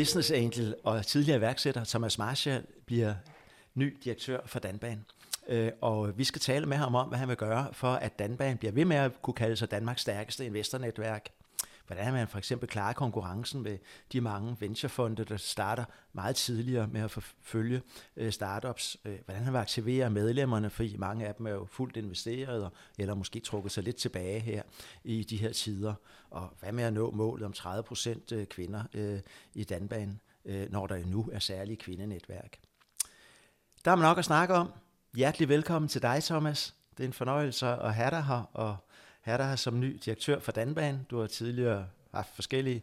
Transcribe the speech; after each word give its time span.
business 0.00 0.30
angel 0.30 0.74
og 0.84 1.06
tidligere 1.06 1.38
iværksætter 1.38 1.84
Thomas 1.84 2.18
Marshall 2.18 2.64
bliver 2.86 3.14
ny 3.74 3.96
direktør 4.04 4.40
for 4.46 4.58
Danbanen. 4.58 5.04
Øh, 5.48 5.72
og 5.80 6.18
vi 6.18 6.24
skal 6.24 6.40
tale 6.40 6.66
med 6.66 6.76
ham 6.76 6.94
om, 6.94 7.08
hvad 7.08 7.18
han 7.18 7.28
vil 7.28 7.36
gøre 7.36 7.68
for, 7.72 7.92
at 7.92 8.18
Danbanen 8.18 8.58
bliver 8.58 8.72
ved 8.72 8.84
med 8.84 8.96
at 8.96 9.22
kunne 9.22 9.34
kalde 9.34 9.56
sig 9.56 9.70
Danmarks 9.70 10.00
stærkeste 10.00 10.46
investornetværk. 10.46 11.28
Hvordan 11.90 12.12
man 12.12 12.28
for 12.28 12.38
eksempel 12.38 12.68
klarer 12.68 12.92
konkurrencen 12.92 13.62
med 13.62 13.78
de 14.12 14.20
mange 14.20 14.56
venturefonde, 14.60 15.24
der 15.24 15.36
starter 15.36 15.84
meget 16.12 16.36
tidligere 16.36 16.86
med 16.86 17.00
at 17.00 17.10
forfølge 17.10 17.82
øh, 18.16 18.32
startups. 18.32 18.96
Øh, 19.04 19.18
hvordan 19.24 19.42
han 19.42 19.52
vil 19.52 19.58
aktivere 19.58 20.10
medlemmerne, 20.10 20.70
fordi 20.70 20.96
mange 20.96 21.26
af 21.26 21.34
dem 21.34 21.46
er 21.46 21.50
jo 21.50 21.66
fuldt 21.70 21.96
investeret, 21.96 22.70
eller 22.98 23.14
måske 23.14 23.40
trukket 23.40 23.72
sig 23.72 23.84
lidt 23.84 23.96
tilbage 23.96 24.40
her 24.40 24.62
i 25.04 25.24
de 25.24 25.36
her 25.36 25.52
tider. 25.52 25.94
Og 26.30 26.52
hvad 26.60 26.72
med 26.72 26.84
at 26.84 26.92
nå 26.92 27.10
målet 27.10 27.46
om 27.46 27.52
30 27.52 27.82
procent 27.82 28.32
øh, 28.32 28.46
kvinder 28.46 28.84
øh, 28.94 29.20
i 29.54 29.64
Danban, 29.64 30.20
øh, 30.44 30.72
når 30.72 30.86
der 30.86 31.06
nu 31.06 31.28
er 31.32 31.38
særlige 31.38 31.76
kvindenetværk. 31.76 32.58
Der 33.84 33.90
er 33.90 33.96
man 33.96 34.02
nok 34.02 34.18
at 34.18 34.24
snakke 34.24 34.54
om. 34.54 34.72
Hjertelig 35.14 35.48
velkommen 35.48 35.88
til 35.88 36.02
dig, 36.02 36.22
Thomas. 36.22 36.74
Det 36.90 37.04
er 37.04 37.08
en 37.08 37.12
fornøjelse 37.12 37.66
at 37.66 37.94
have 37.94 38.10
dig 38.10 38.24
her, 38.24 38.42
og 38.52 38.76
have 39.20 39.38
dig 39.38 39.48
her 39.48 39.56
som 39.56 39.80
ny 39.80 39.98
direktør 40.04 40.38
for 40.38 40.52
Danban. 40.52 41.06
Du 41.10 41.20
har 41.20 41.26
tidligere 41.26 41.86
haft 42.14 42.34
forskellige 42.34 42.82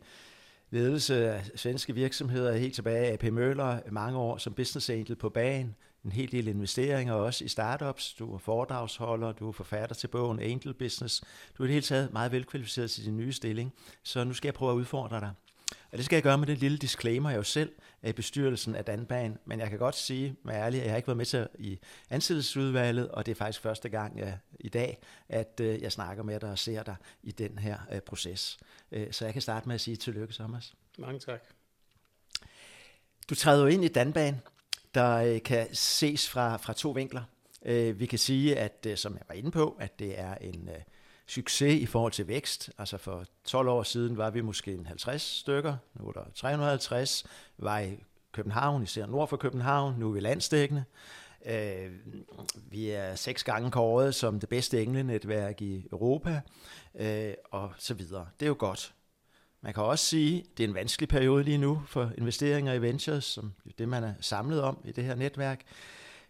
ledelse 0.69 1.31
af 1.31 1.49
svenske 1.55 1.93
virksomheder 1.93 2.57
helt 2.57 2.75
tilbage 2.75 3.07
af 3.07 3.13
AP 3.13 3.23
Møller, 3.23 3.79
mange 3.91 4.17
år 4.17 4.37
som 4.37 4.53
business 4.53 4.89
angel 4.89 5.15
på 5.15 5.29
banen, 5.29 5.75
en 6.05 6.11
hel 6.11 6.31
del 6.31 6.47
investeringer 6.47 7.13
også 7.13 7.45
i 7.45 7.47
startups. 7.47 8.13
Du 8.13 8.33
er 8.33 8.37
foredragsholder, 8.37 9.31
du 9.31 9.47
er 9.47 9.51
forfatter 9.51 9.95
til 9.95 10.07
bogen 10.07 10.39
Angel 10.39 10.73
Business. 10.73 11.23
Du 11.57 11.63
er 11.63 11.65
i 11.65 11.67
det 11.67 11.73
hele 11.73 11.85
taget 11.85 12.13
meget 12.13 12.31
velkvalificeret 12.31 12.91
til 12.91 13.05
din 13.05 13.17
nye 13.17 13.33
stilling, 13.33 13.73
så 14.03 14.23
nu 14.23 14.33
skal 14.33 14.47
jeg 14.47 14.53
prøve 14.53 14.71
at 14.71 14.75
udfordre 14.75 15.19
dig. 15.19 15.31
Og 15.91 15.97
det 15.97 16.05
skal 16.05 16.15
jeg 16.15 16.23
gøre 16.23 16.37
med 16.37 16.47
det 16.47 16.57
lille 16.57 16.77
disclaimer, 16.77 17.29
jeg 17.29 17.37
jo 17.37 17.43
selv 17.43 17.71
er 18.01 18.09
i 18.09 18.13
bestyrelsen 18.13 18.75
af 18.75 18.85
Danban, 18.85 19.37
men 19.45 19.59
jeg 19.59 19.69
kan 19.69 19.79
godt 19.79 19.95
sige 19.95 20.35
med 20.43 20.53
ærligt, 20.53 20.81
at 20.81 20.85
jeg 20.85 20.91
har 20.91 20.97
ikke 20.97 21.07
været 21.07 21.17
med 21.17 21.25
til 21.25 21.47
i 21.59 21.79
ansættelsesudvalget, 22.09 23.07
og 23.07 23.25
det 23.25 23.31
er 23.31 23.35
faktisk 23.35 23.61
første 23.61 23.89
gang 23.89 24.19
jeg, 24.19 24.37
i 24.59 24.69
dag, 24.69 24.99
at 25.29 25.59
øh, 25.61 25.81
jeg 25.81 25.91
snakker 25.91 26.23
med 26.23 26.39
dig 26.39 26.51
og 26.51 26.59
ser 26.59 26.83
dig 26.83 26.95
i 27.23 27.31
den 27.31 27.57
her 27.57 27.77
øh, 27.91 27.99
proces. 27.99 28.59
Øh, 28.91 29.11
så 29.11 29.25
jeg 29.25 29.33
kan 29.33 29.41
starte 29.41 29.67
med 29.67 29.75
at 29.75 29.81
sige 29.81 29.95
tillykke, 29.95 30.33
Thomas. 30.33 30.73
Mange 30.97 31.19
tak. 31.19 31.41
Du 33.29 33.35
træder 33.35 33.61
jo 33.61 33.67
ind 33.67 33.85
i 33.85 33.87
Danban, 33.87 34.41
der 34.93 35.39
kan 35.39 35.75
ses 35.75 36.29
fra, 36.29 36.57
fra 36.57 36.73
to 36.73 36.91
vinkler. 36.91 37.23
Vi 37.93 38.05
kan 38.05 38.19
sige, 38.19 38.57
at 38.57 38.87
som 38.95 39.13
jeg 39.13 39.21
var 39.27 39.35
inde 39.35 39.51
på, 39.51 39.77
at 39.79 39.99
det 39.99 40.19
er 40.19 40.35
en 40.35 40.69
succes 41.27 41.81
i 41.81 41.85
forhold 41.85 42.11
til 42.11 42.27
vækst. 42.27 42.69
Altså 42.77 42.97
for 42.97 43.25
12 43.43 43.67
år 43.67 43.83
siden 43.83 44.17
var 44.17 44.29
vi 44.29 44.41
måske 44.41 44.73
en 44.73 44.85
50 44.85 45.21
stykker, 45.21 45.77
nu 45.93 46.07
er 46.07 46.11
der 46.11 46.23
350, 46.35 47.25
var 47.57 47.79
i 47.79 48.03
København, 48.31 48.83
især 48.83 49.05
nord 49.05 49.27
for 49.27 49.37
København, 49.37 49.95
nu 49.99 50.09
er 50.09 50.13
vi 50.13 50.19
landstækkende. 50.19 50.83
Øh, 51.45 51.91
vi 52.55 52.89
er 52.89 53.15
seks 53.15 53.43
gange 53.43 53.71
kåret 53.71 54.15
som 54.15 54.39
det 54.39 54.49
bedste 54.49 54.83
englenetværk 54.83 55.61
i 55.61 55.87
Europa, 55.91 56.41
øh, 56.95 57.33
og 57.51 57.71
så 57.77 57.93
videre. 57.93 58.27
Det 58.39 58.45
er 58.45 58.47
jo 58.47 58.55
godt. 58.59 58.93
Man 59.61 59.73
kan 59.73 59.83
også 59.83 60.05
sige, 60.05 60.39
at 60.39 60.57
det 60.57 60.63
er 60.63 60.67
en 60.67 60.73
vanskelig 60.73 61.09
periode 61.09 61.43
lige 61.43 61.57
nu 61.57 61.83
for 61.87 62.11
investeringer 62.17 62.73
i 62.73 62.81
ventures, 62.81 63.25
som 63.25 63.53
det 63.77 63.89
man 63.89 64.03
er 64.03 64.13
samlet 64.21 64.61
om 64.61 64.77
i 64.85 64.91
det 64.91 65.03
her 65.03 65.15
netværk. 65.15 65.61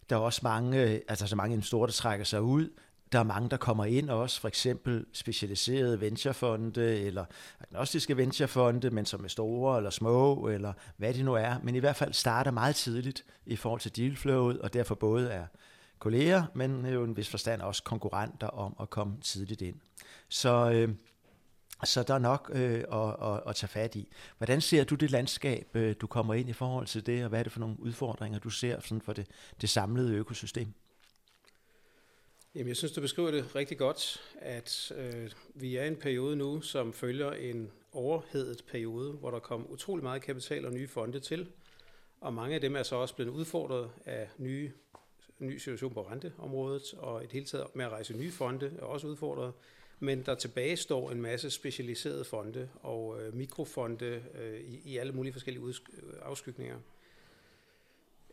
Der 0.09 0.15
er 0.15 0.19
også 0.19 0.41
mange, 0.43 0.81
øh, 0.81 0.99
altså 1.07 1.27
så 1.27 1.35
mange 1.35 1.53
investorer, 1.53 1.85
der 1.85 1.93
trækker 1.93 2.25
sig 2.25 2.41
ud. 2.41 2.69
Der 3.11 3.19
er 3.19 3.23
mange, 3.23 3.49
der 3.49 3.57
kommer 3.57 3.85
ind 3.85 4.09
også, 4.09 4.41
for 4.41 4.47
eksempel 4.47 5.05
specialiserede 5.13 6.01
venturefonde, 6.01 6.99
eller 6.99 7.25
agnostiske 7.59 8.17
venturefonde, 8.17 8.89
men 8.89 9.05
som 9.05 9.23
er 9.23 9.27
store 9.27 9.77
eller 9.77 9.89
små, 9.89 10.47
eller 10.47 10.73
hvad 10.97 11.13
det 11.13 11.25
nu 11.25 11.33
er. 11.33 11.55
Men 11.63 11.75
i 11.75 11.79
hvert 11.79 11.95
fald 11.95 12.13
starter 12.13 12.51
meget 12.51 12.75
tidligt 12.75 13.25
i 13.45 13.55
forhold 13.55 13.81
til 13.81 13.95
dealflowet, 13.95 14.61
og 14.61 14.73
derfor 14.73 14.95
både 14.95 15.29
er 15.29 15.45
kolleger, 15.99 16.43
men 16.53 16.85
jo 16.85 17.03
en 17.03 17.17
vis 17.17 17.29
forstand 17.29 17.61
også 17.61 17.83
konkurrenter 17.83 18.47
om 18.47 18.75
at 18.81 18.89
komme 18.89 19.17
tidligt 19.21 19.61
ind. 19.61 19.75
Så, 20.29 20.71
øh, 20.71 20.89
så 21.83 22.03
der 22.03 22.13
er 22.13 22.19
nok 22.19 22.51
øh, 22.53 22.83
at, 22.93 23.15
at, 23.21 23.41
at 23.47 23.55
tage 23.55 23.67
fat 23.67 23.95
i. 23.95 24.07
Hvordan 24.37 24.61
ser 24.61 24.83
du 24.83 24.95
det 24.95 25.11
landskab, 25.11 25.67
øh, 25.73 25.95
du 26.01 26.07
kommer 26.07 26.33
ind 26.33 26.49
i 26.49 26.53
forhold 26.53 26.87
til 26.87 27.05
det, 27.05 27.23
og 27.23 27.29
hvad 27.29 27.39
er 27.39 27.43
det 27.43 27.51
for 27.51 27.59
nogle 27.59 27.79
udfordringer, 27.79 28.39
du 28.39 28.49
ser 28.49 28.79
sådan 28.79 29.01
for 29.01 29.13
det, 29.13 29.27
det 29.61 29.69
samlede 29.69 30.15
økosystem? 30.15 30.73
Jamen, 32.57 32.67
jeg 32.67 32.77
synes, 32.77 32.91
du 32.91 33.01
beskriver 33.01 33.31
det 33.31 33.55
rigtig 33.55 33.77
godt, 33.77 34.23
at 34.39 34.91
øh, 34.95 35.31
vi 35.53 35.75
er 35.75 35.83
i 35.83 35.87
en 35.87 35.95
periode 35.95 36.35
nu, 36.35 36.61
som 36.61 36.93
følger 36.93 37.31
en 37.31 37.71
overhedet 37.93 38.63
periode, 38.67 39.11
hvor 39.11 39.31
der 39.31 39.39
kom 39.39 39.71
utrolig 39.71 40.03
meget 40.03 40.21
kapital 40.21 40.65
og 40.65 40.73
nye 40.73 40.87
fonde 40.87 41.19
til, 41.19 41.47
og 42.21 42.33
mange 42.33 42.55
af 42.55 42.61
dem 42.61 42.75
er 42.75 42.83
så 42.83 42.95
også 42.95 43.15
blevet 43.15 43.31
udfordret 43.31 43.89
af 44.05 44.29
nye, 44.37 44.71
ny 45.39 45.57
situation 45.57 45.93
på 45.93 46.01
renteområdet, 46.01 46.93
og 46.93 47.23
et 47.23 47.31
hele 47.31 47.45
taget 47.45 47.75
med 47.75 47.85
at 47.85 47.91
rejse 47.91 48.17
nye 48.17 48.31
fonde 48.31 48.73
er 48.79 48.83
også 48.83 49.07
udfordret. 49.07 49.53
Men 49.99 50.25
der 50.25 50.35
tilbage 50.35 50.77
står 50.77 51.11
en 51.11 51.21
masse 51.21 51.49
specialiserede 51.49 52.25
fonde 52.25 52.69
og 52.81 53.21
øh, 53.21 53.35
mikrofonde 53.35 54.23
øh, 54.41 54.59
i, 54.59 54.81
i 54.85 54.97
alle 54.97 55.13
mulige 55.13 55.33
forskellige 55.33 55.63
udsk- 55.63 55.97
øh, 56.03 56.13
afskygninger. 56.21 56.77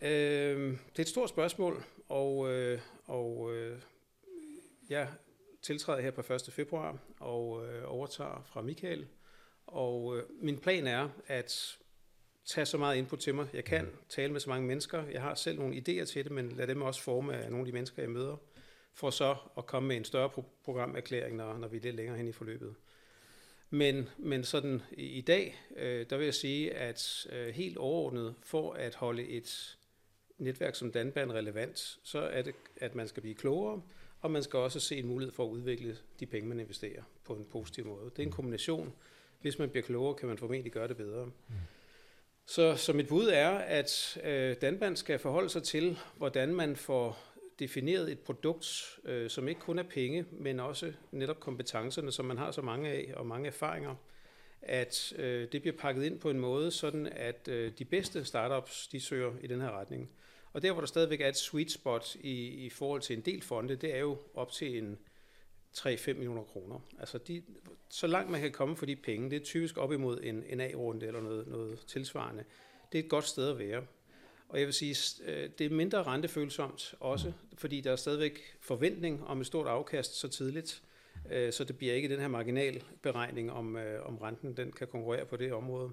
Øh, 0.02 0.70
det 0.70 0.98
er 0.98 1.00
et 1.00 1.08
stort 1.08 1.28
spørgsmål, 1.28 1.84
og, 2.08 2.52
øh, 2.52 2.80
og 3.06 3.54
øh, 3.54 3.78
jeg 4.90 5.08
tiltræder 5.62 6.00
her 6.00 6.10
på 6.10 6.32
1. 6.34 6.48
februar 6.52 6.98
og 7.20 7.66
øh, 7.66 7.82
overtager 7.86 8.42
fra 8.46 8.62
Michael. 8.62 9.06
Og 9.66 10.16
øh, 10.16 10.22
min 10.40 10.58
plan 10.58 10.86
er 10.86 11.08
at 11.26 11.78
tage 12.44 12.66
så 12.66 12.78
meget 12.78 12.96
input 12.96 13.18
til 13.18 13.34
mig, 13.34 13.48
jeg 13.52 13.64
kan, 13.64 13.90
tale 14.08 14.32
med 14.32 14.40
så 14.40 14.48
mange 14.48 14.66
mennesker. 14.66 15.04
Jeg 15.06 15.22
har 15.22 15.34
selv 15.34 15.58
nogle 15.58 15.76
idéer 15.76 16.04
til 16.04 16.24
det, 16.24 16.32
men 16.32 16.52
lad 16.52 16.66
dem 16.66 16.82
også 16.82 17.02
forme 17.02 17.34
af 17.34 17.50
nogle 17.50 17.60
af 17.60 17.66
de 17.66 17.72
mennesker, 17.72 18.02
jeg 18.02 18.10
møder, 18.10 18.36
for 18.94 19.10
så 19.10 19.36
at 19.58 19.66
komme 19.66 19.88
med 19.88 19.96
en 19.96 20.04
større 20.04 20.28
pro- 20.28 20.62
programerklæring, 20.64 21.36
når, 21.36 21.58
når 21.58 21.68
vi 21.68 21.76
er 21.76 21.80
lidt 21.80 21.96
længere 21.96 22.16
hen 22.16 22.28
i 22.28 22.32
forløbet. 22.32 22.74
Men, 23.70 24.08
men 24.18 24.44
sådan 24.44 24.82
i, 24.92 25.06
i 25.06 25.20
dag, 25.20 25.60
øh, 25.76 26.06
der 26.10 26.16
vil 26.16 26.24
jeg 26.24 26.34
sige, 26.34 26.74
at 26.74 27.26
øh, 27.32 27.54
helt 27.54 27.76
overordnet, 27.76 28.34
for 28.42 28.72
at 28.72 28.94
holde 28.94 29.28
et 29.28 29.78
netværk 30.38 30.74
som 30.74 30.92
Danban 30.92 31.34
relevant, 31.34 31.98
så 32.02 32.18
er 32.18 32.42
det, 32.42 32.54
at 32.76 32.94
man 32.94 33.08
skal 33.08 33.20
blive 33.20 33.34
klogere, 33.34 33.82
og 34.24 34.30
man 34.30 34.42
skal 34.42 34.58
også 34.58 34.80
se 34.80 34.96
en 34.96 35.06
mulighed 35.06 35.34
for 35.34 35.44
at 35.44 35.48
udvikle 35.48 35.96
de 36.20 36.26
penge, 36.26 36.48
man 36.48 36.60
investerer 36.60 37.02
på 37.24 37.34
en 37.34 37.44
positiv 37.44 37.86
måde. 37.86 38.10
Det 38.10 38.18
er 38.18 38.26
en 38.26 38.32
kombination. 38.32 38.92
Hvis 39.40 39.58
man 39.58 39.70
bliver 39.70 39.84
klogere, 39.84 40.14
kan 40.14 40.28
man 40.28 40.38
formentlig 40.38 40.72
gøre 40.72 40.88
det 40.88 40.96
bedre. 40.96 41.24
Mm. 41.24 41.54
Så, 42.46 42.76
så 42.76 42.92
mit 42.92 43.08
bud 43.08 43.28
er, 43.32 43.50
at 43.50 44.18
øh, 44.24 44.56
Danban 44.60 44.96
skal 44.96 45.18
forholde 45.18 45.48
sig 45.48 45.62
til, 45.62 45.98
hvordan 46.16 46.54
man 46.54 46.76
får 46.76 47.18
defineret 47.58 48.12
et 48.12 48.18
produkt, 48.18 48.98
øh, 49.04 49.30
som 49.30 49.48
ikke 49.48 49.60
kun 49.60 49.78
er 49.78 49.82
penge, 49.82 50.24
men 50.30 50.60
også 50.60 50.92
netop 51.10 51.40
kompetencerne, 51.40 52.12
som 52.12 52.24
man 52.24 52.38
har 52.38 52.50
så 52.50 52.62
mange 52.62 52.90
af, 52.90 53.12
og 53.16 53.26
mange 53.26 53.46
erfaringer, 53.46 53.94
at 54.62 55.12
øh, 55.16 55.48
det 55.52 55.62
bliver 55.62 55.76
pakket 55.76 56.04
ind 56.04 56.20
på 56.20 56.30
en 56.30 56.38
måde, 56.38 56.70
sådan 56.70 57.06
at 57.06 57.48
øh, 57.48 57.72
de 57.78 57.84
bedste 57.84 58.24
startups, 58.24 58.88
de 58.88 59.00
søger 59.00 59.32
i 59.42 59.46
den 59.46 59.60
her 59.60 59.70
retning. 59.70 60.10
Og 60.54 60.62
der, 60.62 60.72
hvor 60.72 60.80
der 60.80 60.86
stadigvæk 60.86 61.20
er 61.20 61.28
et 61.28 61.36
sweet 61.36 61.70
spot 61.70 62.14
i, 62.14 62.46
i 62.46 62.70
forhold 62.70 63.00
til 63.00 63.16
en 63.16 63.22
del 63.22 63.42
fonde, 63.42 63.76
det 63.76 63.94
er 63.94 63.98
jo 63.98 64.18
op 64.34 64.52
til 64.52 64.78
en 64.78 64.98
3-5 65.76 66.12
millioner 66.12 66.42
kroner. 66.42 66.80
Altså 66.98 67.18
de, 67.18 67.42
så 67.88 68.06
langt 68.06 68.30
man 68.30 68.40
kan 68.40 68.52
komme 68.52 68.76
for 68.76 68.86
de 68.86 68.96
penge, 68.96 69.30
det 69.30 69.36
er 69.36 69.44
typisk 69.44 69.78
op 69.78 69.92
imod 69.92 70.20
en, 70.22 70.44
en 70.48 70.60
A-runde 70.60 71.06
eller 71.06 71.20
noget, 71.20 71.46
noget 71.46 71.78
tilsvarende. 71.86 72.44
Det 72.92 72.98
er 72.98 73.02
et 73.02 73.10
godt 73.10 73.24
sted 73.24 73.50
at 73.50 73.58
være. 73.58 73.86
Og 74.48 74.58
jeg 74.58 74.66
vil 74.66 74.74
sige, 74.74 74.96
øh, 75.26 75.50
det 75.58 75.66
er 75.66 75.70
mindre 75.70 76.02
rentefølsomt 76.02 76.94
også, 77.00 77.32
fordi 77.54 77.80
der 77.80 77.92
er 77.92 77.96
stadigvæk 77.96 78.56
forventning 78.60 79.26
om 79.26 79.40
et 79.40 79.46
stort 79.46 79.66
afkast 79.66 80.14
så 80.14 80.28
tidligt, 80.28 80.82
øh, 81.30 81.52
så 81.52 81.64
det 81.64 81.78
bliver 81.78 81.94
ikke 81.94 82.08
den 82.08 82.20
her 82.20 82.28
marginalberegning 82.28 83.52
om, 83.52 83.76
øh, 83.76 84.06
om 84.06 84.18
renten, 84.18 84.56
den 84.56 84.72
kan 84.72 84.86
konkurrere 84.86 85.26
på 85.26 85.36
det 85.36 85.52
område. 85.52 85.90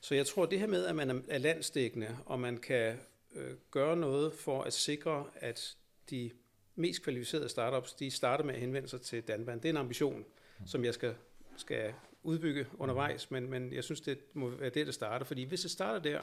Så 0.00 0.14
jeg 0.14 0.26
tror, 0.26 0.46
det 0.46 0.60
her 0.60 0.66
med, 0.66 0.86
at 0.86 0.96
man 0.96 1.24
er 1.28 1.38
landstækkende, 1.38 2.16
og 2.26 2.40
man 2.40 2.56
kan 2.56 2.98
øh, 3.34 3.54
gøre 3.70 3.96
noget 3.96 4.32
for 4.32 4.62
at 4.62 4.72
sikre, 4.72 5.24
at 5.34 5.76
de 6.10 6.30
mest 6.74 7.02
kvalificerede 7.02 7.48
startups, 7.48 7.94
de 7.94 8.10
starter 8.10 8.44
med 8.44 8.54
at 8.54 8.60
henvende 8.60 8.88
sig 8.88 9.00
til 9.00 9.22
Danban. 9.22 9.58
Det 9.58 9.64
er 9.64 9.70
en 9.70 9.76
ambition, 9.76 10.24
som 10.66 10.84
jeg 10.84 10.94
skal, 10.94 11.14
skal 11.56 11.94
udbygge 12.22 12.66
undervejs, 12.78 13.30
men, 13.30 13.50
men 13.50 13.72
jeg 13.72 13.84
synes, 13.84 14.00
det 14.00 14.18
må 14.32 14.48
være 14.48 14.70
det, 14.70 14.86
der 14.86 14.92
starter. 14.92 15.26
Fordi 15.26 15.44
hvis 15.44 15.60
det 15.60 15.70
starter 15.70 15.98
der, 15.98 16.20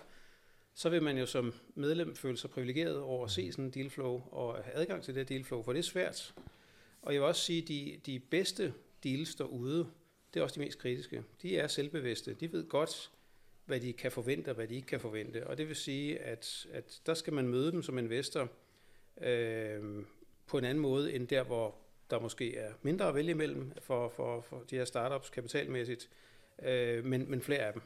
så 0.74 0.90
vil 0.90 1.04
man 1.04 1.18
jo 1.18 1.26
som 1.26 1.54
medlem 1.76 2.16
føle 2.16 2.38
sig 2.38 2.50
privilegeret 2.50 3.00
over 3.00 3.26
at 3.26 3.32
se 3.32 3.52
sådan 3.52 3.66
en 3.66 3.72
dealflow 3.72 4.24
og 4.32 4.64
have 4.64 4.76
adgang 4.76 5.04
til 5.04 5.16
det 5.16 5.30
dealflow, 5.30 5.64
for 5.64 5.74
det 5.74 5.80
er 5.80 5.84
svært. 5.84 6.34
Og 7.02 7.14
jeg 7.14 7.22
vil 7.22 7.28
også 7.28 7.42
sige, 7.42 7.62
at 7.62 7.68
de, 7.68 8.00
de 8.06 8.20
bedste 8.20 8.74
deals 9.04 9.36
derude, 9.36 9.88
det 10.34 10.40
er 10.40 10.44
også 10.44 10.56
de 10.56 10.60
mest 10.60 10.80
kritiske. 10.80 11.24
De 11.42 11.58
er 11.58 11.68
selvbevidste. 11.68 12.34
De 12.34 12.52
ved 12.52 12.70
godt, 12.70 13.12
hvad 13.66 13.80
de 13.80 13.94
kan 13.94 14.12
forvente 14.12 14.50
og 14.50 14.56
hvad 14.56 14.68
de 14.68 14.76
ikke 14.76 14.88
kan 14.88 15.00
forvente. 15.00 15.48
Og 15.48 15.58
det 15.58 15.68
vil 15.68 15.76
sige, 15.76 16.20
at, 16.20 16.68
at 16.72 17.02
der 17.06 17.14
skal 17.14 17.34
man 17.34 17.48
møde 17.48 17.72
dem 17.72 17.84
som 17.84 17.98
investor 17.98 18.50
øh, 19.22 20.04
på 20.48 20.58
en 20.58 20.66
anden 20.66 20.82
måde, 20.82 21.14
end 21.14 21.28
der, 21.28 21.44
hvor 21.44 21.76
der 22.10 22.20
måske 22.20 22.58
er 22.58 22.74
mindre 22.82 23.08
at 23.08 23.16
vælge 23.16 23.32
imellem 23.32 23.72
for, 23.80 24.10
for, 24.10 24.42
for 24.42 24.64
de 24.70 24.76
her 24.76 24.86
startups 24.86 25.30
kapitalmæssigt, 25.30 26.10
øh, 26.64 27.06
men, 27.06 27.32
men 27.32 27.42
flere 27.42 27.60
af 27.60 27.74
dem. 27.74 27.82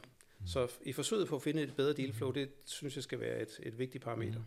Så 0.46 0.72
i 0.82 0.92
forsøget 0.92 1.28
på 1.28 1.36
at 1.36 1.42
finde 1.42 1.62
et 1.62 1.76
bedre 1.76 1.92
dealflow, 1.92 2.30
det 2.30 2.50
synes 2.64 2.96
jeg 2.96 3.02
skal 3.02 3.20
være 3.20 3.40
et, 3.40 3.60
et 3.62 3.78
vigtigt 3.78 4.04
parameter. 4.04 4.38
Mm. 4.38 4.44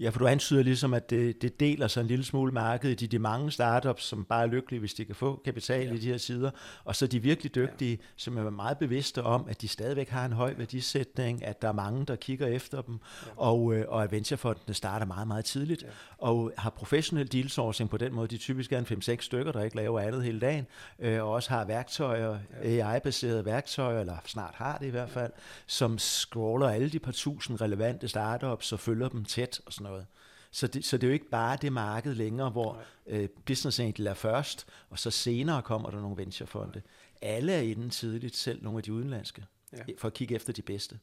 Ja, 0.00 0.10
for 0.10 0.18
du 0.18 0.26
antyder 0.26 0.62
ligesom, 0.62 0.94
at 0.94 1.10
det, 1.10 1.42
det 1.42 1.60
deler 1.60 1.88
sig 1.88 2.00
en 2.00 2.06
lille 2.06 2.24
smule 2.24 2.52
markedet 2.52 3.02
i 3.02 3.06
de 3.06 3.18
mange 3.18 3.50
startups, 3.50 4.04
som 4.04 4.24
bare 4.24 4.42
er 4.42 4.46
lykkelige, 4.46 4.80
hvis 4.80 4.94
de 4.94 5.04
kan 5.04 5.14
få 5.14 5.42
kapital 5.44 5.86
ja. 5.86 5.92
i 5.92 5.96
de 5.96 6.06
her 6.06 6.16
sider, 6.16 6.50
og 6.84 6.96
så 6.96 7.06
de 7.06 7.18
virkelig 7.18 7.54
dygtige, 7.54 7.90
ja. 7.90 8.06
som 8.16 8.36
er 8.36 8.50
meget 8.50 8.78
bevidste 8.78 9.22
om, 9.22 9.46
at 9.48 9.62
de 9.62 9.68
stadigvæk 9.68 10.08
har 10.08 10.24
en 10.24 10.32
høj 10.32 10.54
værdisætning, 10.58 11.44
at 11.44 11.62
der 11.62 11.68
er 11.68 11.72
mange, 11.72 12.06
der 12.06 12.16
kigger 12.16 12.46
efter 12.46 12.82
dem, 12.82 12.98
ja. 13.26 13.30
og, 13.36 13.74
øh, 13.74 13.84
og 13.88 14.02
at 14.02 14.12
venturefondene 14.12 14.74
starter 14.74 15.06
meget, 15.06 15.28
meget 15.28 15.44
tidligt, 15.44 15.82
ja. 15.82 15.88
og 16.18 16.52
har 16.58 16.70
professionel 16.70 17.32
deal 17.32 17.50
sourcing 17.50 17.90
på 17.90 17.96
den 17.96 18.14
måde. 18.14 18.28
De 18.28 18.38
typisk 18.38 18.72
er 18.72 18.78
en 18.78 19.02
5-6 19.02 19.16
stykker, 19.20 19.52
der 19.52 19.62
ikke 19.62 19.76
laver 19.76 20.00
andet 20.00 20.24
hele 20.24 20.40
dagen, 20.40 20.66
øh, 20.98 21.22
og 21.22 21.30
også 21.30 21.50
har 21.50 21.64
værktøjer, 21.64 22.38
ja. 22.62 22.86
AI-baserede 22.86 23.44
værktøjer, 23.44 24.00
eller 24.00 24.16
snart 24.26 24.54
har 24.54 24.78
det 24.78 24.86
i 24.86 24.90
hvert 24.90 25.10
fald, 25.10 25.32
som 25.66 25.98
scroller 25.98 26.68
alle 26.68 26.90
de 26.90 26.98
par 26.98 27.12
tusind 27.12 27.60
relevante 27.60 28.08
startups 28.08 28.72
og 28.72 28.80
følger 28.80 29.08
dem 29.08 29.24
tæt 29.24 29.51
og 29.66 29.72
sådan 29.72 29.84
noget. 29.90 30.06
Så 30.50 30.66
det, 30.66 30.84
så 30.84 30.96
det 30.96 31.04
er 31.04 31.08
jo 31.08 31.12
ikke 31.12 31.28
bare 31.28 31.58
det 31.62 31.72
marked 31.72 32.14
længere, 32.14 32.50
hvor 32.50 32.82
øh, 33.06 33.28
Business 33.46 33.80
Angel 33.80 34.06
er 34.06 34.14
først, 34.14 34.66
og 34.90 34.98
så 34.98 35.10
senere 35.10 35.62
kommer 35.62 35.90
der 35.90 36.00
nogle 36.00 36.16
venturefonde. 36.16 36.82
Alle 37.22 37.52
er 37.52 37.60
inden 37.60 37.90
tidligt, 37.90 38.36
selv 38.36 38.62
nogle 38.62 38.78
af 38.78 38.82
de 38.82 38.92
udenlandske, 38.92 39.44
ja. 39.72 39.82
for 39.98 40.08
at 40.08 40.14
kigge 40.14 40.34
efter 40.34 40.52
de 40.52 40.62
bedste. 40.62 40.98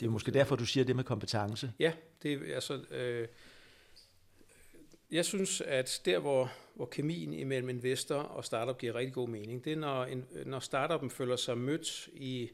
Det 0.00 0.06
er 0.06 0.10
måske 0.10 0.30
derfor, 0.30 0.56
du 0.56 0.66
siger 0.66 0.84
det 0.84 0.96
med 0.96 1.04
kompetence. 1.04 1.72
Ja, 1.78 1.92
det 2.22 2.32
er 2.32 2.54
altså... 2.54 2.74
Øh, 2.90 3.28
jeg 5.10 5.24
synes, 5.24 5.60
at 5.60 6.00
der, 6.04 6.18
hvor, 6.18 6.52
hvor 6.74 6.86
kemien 6.86 7.32
imellem 7.32 7.68
investor 7.68 8.14
og 8.14 8.44
startup 8.44 8.78
giver 8.78 8.94
rigtig 8.94 9.14
god 9.14 9.28
mening, 9.28 9.64
det 9.64 9.72
er, 9.72 9.76
når, 9.76 10.04
en, 10.04 10.26
når 10.46 10.60
startupen 10.60 11.10
føler 11.10 11.36
sig 11.36 11.58
mødt 11.58 12.08
i 12.12 12.50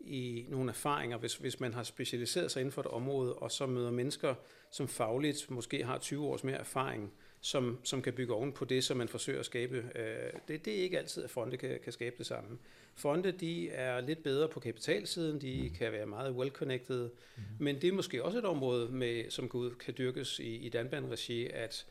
i 0.00 0.46
nogle 0.48 0.70
erfaringer, 0.70 1.18
hvis, 1.18 1.34
hvis 1.34 1.60
man 1.60 1.74
har 1.74 1.82
specialiseret 1.82 2.50
sig 2.50 2.60
inden 2.60 2.72
for 2.72 2.80
et 2.80 2.86
område, 2.86 3.34
og 3.34 3.52
så 3.52 3.66
møder 3.66 3.90
mennesker, 3.90 4.34
som 4.70 4.88
fagligt 4.88 5.50
måske 5.50 5.84
har 5.84 5.98
20 5.98 6.26
års 6.26 6.44
mere 6.44 6.56
erfaring, 6.56 7.12
som, 7.40 7.78
som 7.84 8.02
kan 8.02 8.12
bygge 8.12 8.34
oven 8.34 8.52
på 8.52 8.64
det, 8.64 8.84
som 8.84 8.96
man 8.96 9.08
forsøger 9.08 9.40
at 9.40 9.46
skabe. 9.46 9.76
Øh, 9.94 10.40
det, 10.48 10.64
det 10.64 10.78
er 10.78 10.82
ikke 10.82 10.98
altid, 10.98 11.24
at 11.24 11.30
fonde 11.30 11.56
kan, 11.56 11.78
kan 11.84 11.92
skabe 11.92 12.14
det 12.18 12.26
samme. 12.26 12.58
Fonde, 12.94 13.32
de 13.32 13.70
er 13.70 14.00
lidt 14.00 14.22
bedre 14.22 14.48
på 14.48 14.60
kapitalsiden, 14.60 15.40
de 15.40 15.68
mm. 15.68 15.74
kan 15.74 15.92
være 15.92 16.06
meget 16.06 16.34
well-connected, 16.34 17.10
mm. 17.36 17.42
men 17.58 17.80
det 17.80 17.88
er 17.88 17.92
måske 17.92 18.24
også 18.24 18.38
et 18.38 18.44
område, 18.44 18.88
med, 18.88 19.30
som 19.30 19.74
kan 19.80 19.94
dyrkes 19.98 20.38
i, 20.38 20.56
i 20.56 20.68
Danban-regi, 20.68 21.46
at 21.46 21.86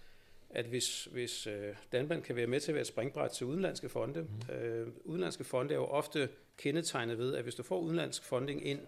at 0.55 0.65
hvis, 0.65 1.05
hvis 1.05 1.47
øh, 1.47 1.75
Danban 1.91 2.21
kan 2.21 2.35
være 2.35 2.47
med 2.47 2.59
til 2.59 2.71
at 2.71 2.75
være 2.75 2.81
et 2.81 2.87
springbræt 2.87 3.31
til 3.31 3.45
udenlandske 3.45 3.89
fonde, 3.89 4.21
mm. 4.21 4.55
øh, 4.55 4.87
udenlandske 5.03 5.43
fonde 5.43 5.73
er 5.73 5.77
jo 5.77 5.85
ofte 5.85 6.29
kendetegnet 6.57 7.17
ved, 7.17 7.35
at 7.35 7.43
hvis 7.43 7.55
du 7.55 7.63
får 7.63 7.79
udenlandsk 7.79 8.23
funding 8.23 8.67
ind, 8.67 8.79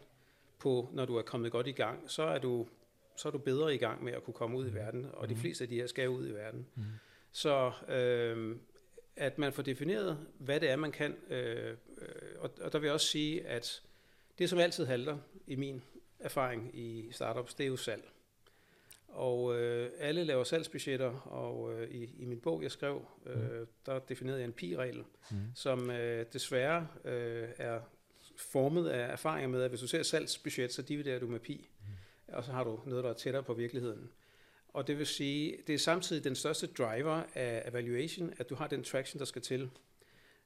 på, 0.60 0.90
når 0.94 1.06
du 1.06 1.16
er 1.16 1.22
kommet 1.22 1.52
godt 1.52 1.68
i 1.68 1.72
gang, 1.72 2.12
så 2.12 2.24
er 2.24 2.40
du, 2.40 2.68
så 3.16 3.28
er 3.28 3.32
du 3.32 3.38
bedre 3.38 3.76
i 3.76 3.78
gang 3.78 4.04
med 4.04 4.14
at 4.14 4.24
kunne 4.24 4.34
komme 4.34 4.58
ud 4.58 4.68
i 4.68 4.74
verden, 4.74 5.08
og 5.14 5.30
de 5.30 5.34
mm. 5.34 5.40
fleste 5.40 5.64
af 5.64 5.68
de 5.68 5.76
her 5.76 5.88
skal 5.88 6.10
ud 6.10 6.28
i 6.28 6.32
verden. 6.32 6.68
Mm. 6.76 6.84
Så 7.32 7.72
øh, 7.90 8.56
at 9.16 9.38
man 9.38 9.54
får 9.54 9.64
defineret, 9.64 10.18
hvad 10.40 10.60
det 10.60 10.70
er, 10.70 10.76
man 10.76 10.92
kan, 10.92 11.16
øh, 11.30 11.78
og, 12.40 12.50
og 12.62 12.74
der 12.74 12.80
vil 12.80 12.88
jeg 12.88 12.94
også 12.94 13.08
sige, 13.08 13.48
at 13.48 13.82
det, 14.40 14.50
som 14.50 14.60
altid 14.60 14.86
halter 14.86 15.18
i 15.48 15.56
min 15.56 15.84
erfaring 16.20 16.80
i 16.80 17.12
startups, 17.12 17.54
det 17.54 17.64
er 17.64 17.68
jo 17.68 17.78
salg. 17.78 18.04
Og 19.18 19.60
øh, 19.60 19.92
alle 20.00 20.24
laver 20.24 20.44
salgsbudgetter, 20.44 21.12
og 21.28 21.74
øh, 21.74 21.92
i, 21.92 22.10
i 22.20 22.26
min 22.26 22.40
bog, 22.40 22.64
jeg 22.64 22.72
skrev, 22.72 23.06
øh, 23.26 23.60
mm. 23.60 23.68
der 23.86 24.00
definerede 24.00 24.40
jeg 24.40 24.46
en 24.46 24.54
pi-regel, 24.54 25.04
mm. 25.32 25.38
som 25.56 25.90
øh, 25.90 26.26
desværre 26.34 26.88
øh, 27.06 27.50
er 27.58 27.80
formet 28.38 28.88
af 28.88 29.12
erfaringer 29.12 29.50
med, 29.50 29.62
at 29.62 29.70
hvis 29.70 29.80
du 29.80 29.88
ser 29.88 30.04
salgsbudget, 30.04 30.74
så 30.74 30.82
dividerer 30.82 31.20
du 31.20 31.28
med 31.28 31.40
pi, 31.40 31.70
mm. 31.80 32.34
og 32.34 32.44
så 32.44 32.52
har 32.52 32.64
du 32.64 32.80
noget, 32.86 33.04
der 33.04 33.10
er 33.10 33.14
tættere 33.14 33.44
på 33.44 33.54
virkeligheden. 33.54 34.10
Og 34.68 34.88
det 34.88 34.98
vil 34.98 35.06
sige, 35.06 35.58
det 35.68 35.76
er 35.76 35.80
samtidig 35.80 36.24
den 36.24 36.36
største 36.36 36.68
driver 36.68 37.24
af 37.36 37.70
evaluation, 37.70 38.34
at 38.38 38.50
du 38.50 38.56
har 38.56 38.68
den 38.68 38.84
traction, 38.84 39.20
der 39.20 39.26
skal 39.26 39.42
til. 39.42 39.70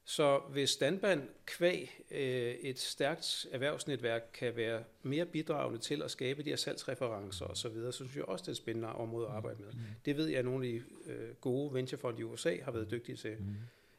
Så 0.04 0.38
hvis 0.38 0.76
Danban 0.76 1.28
kvæg 1.46 2.00
øh, 2.10 2.54
et 2.54 2.78
stærkt 2.78 3.46
erhvervsnetværk 3.52 4.22
kan 4.32 4.56
være 4.56 4.84
mere 5.02 5.26
bidragende 5.26 5.78
til 5.78 6.02
at 6.02 6.10
skabe 6.10 6.42
de 6.42 6.48
her 6.48 6.56
salgsreferencer 6.56 7.46
osv., 7.46 7.54
så, 7.54 7.68
videre, 7.68 7.92
så 7.92 7.96
synes 7.96 8.16
jeg 8.16 8.24
også, 8.24 8.42
det 8.42 8.48
er 8.48 8.52
et 8.52 8.56
spændende 8.56 8.88
område 8.88 9.26
at 9.26 9.32
arbejde 9.32 9.62
med. 9.62 9.72
Mm. 9.72 9.78
Det 10.04 10.16
ved 10.16 10.26
jeg, 10.26 10.38
at 10.38 10.44
nogle 10.44 10.66
af 10.66 10.72
de 10.72 10.82
øh, 11.12 11.34
gode 11.40 11.74
venturefond 11.74 12.18
i 12.18 12.22
USA 12.22 12.56
har 12.62 12.72
været 12.72 12.90
dygtige 12.90 13.16
til. 13.16 13.36
Mm. 13.38 13.54